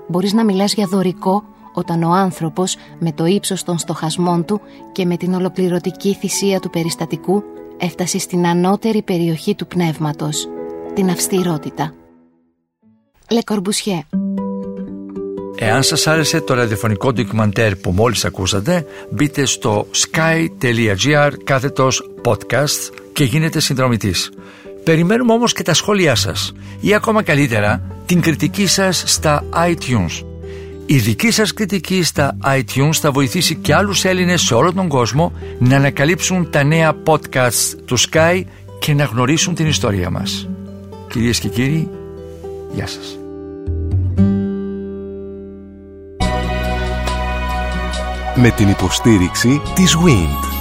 Μπορείς 0.08 0.32
να 0.32 0.44
μιλάς 0.44 0.74
για 0.74 0.86
δωρικό 0.86 1.44
όταν 1.74 2.02
ο 2.02 2.10
άνθρωπος 2.10 2.76
με 2.98 3.12
το 3.12 3.26
ύψος 3.26 3.62
των 3.62 3.78
στοχασμών 3.78 4.44
του 4.44 4.60
και 4.92 5.04
με 5.06 5.16
την 5.16 5.34
ολοκληρωτική 5.34 6.14
θυσία 6.14 6.60
του 6.60 6.70
περιστατικού 6.70 7.42
έφτασε 7.78 8.18
στην 8.18 8.46
ανώτερη 8.46 9.02
περιοχή 9.02 9.54
του 9.54 9.66
πνεύματος, 9.66 10.48
την 10.94 11.10
αυστηρότητα. 11.10 11.94
Le 13.28 13.54
Corbusier 13.54 14.00
Εάν 15.56 15.82
σας 15.82 16.06
άρεσε 16.06 16.40
το 16.40 16.54
ραδιοφωνικό 16.54 17.12
ντοκιμαντέρ 17.12 17.76
που 17.76 17.90
μόλις 17.90 18.24
ακούσατε, 18.24 18.86
μπείτε 19.10 19.44
στο 19.44 19.86
sky.gr 19.92 21.30
κάθετος 21.44 22.10
podcast 22.24 22.94
και 23.12 23.24
γίνετε 23.24 23.60
συνδρομητής. 23.60 24.30
Περιμένουμε 24.84 25.32
όμως 25.32 25.52
και 25.52 25.62
τα 25.62 25.74
σχόλιά 25.74 26.14
σας 26.14 26.52
ή 26.80 26.94
ακόμα 26.94 27.22
καλύτερα 27.22 27.82
την 28.06 28.20
κριτική 28.20 28.66
σας 28.66 29.02
στα 29.06 29.44
iTunes. 29.68 30.33
Η 30.86 30.98
δική 30.98 31.30
σας 31.30 31.52
κριτική 31.52 32.02
στα 32.02 32.36
iTunes 32.44 32.92
θα 32.92 33.10
βοηθήσει 33.10 33.54
και 33.54 33.74
άλλους 33.74 34.04
Έλληνες 34.04 34.40
σε 34.40 34.54
όλο 34.54 34.72
τον 34.72 34.88
κόσμο 34.88 35.32
να 35.58 35.76
ανακαλύψουν 35.76 36.50
τα 36.50 36.64
νέα 36.64 36.96
podcasts 37.04 37.74
του 37.84 37.98
Sky 37.98 38.42
και 38.78 38.94
να 38.94 39.04
γνωρίσουν 39.04 39.54
την 39.54 39.66
ιστορία 39.66 40.10
μας. 40.10 40.48
Κυρίες 41.08 41.38
και 41.38 41.48
κύριοι, 41.48 41.88
γεια 42.74 42.86
σας. 42.86 43.18
Με 48.34 48.50
την 48.50 48.68
υποστήριξη 48.68 49.60
της 49.74 49.96
WIND. 49.96 50.53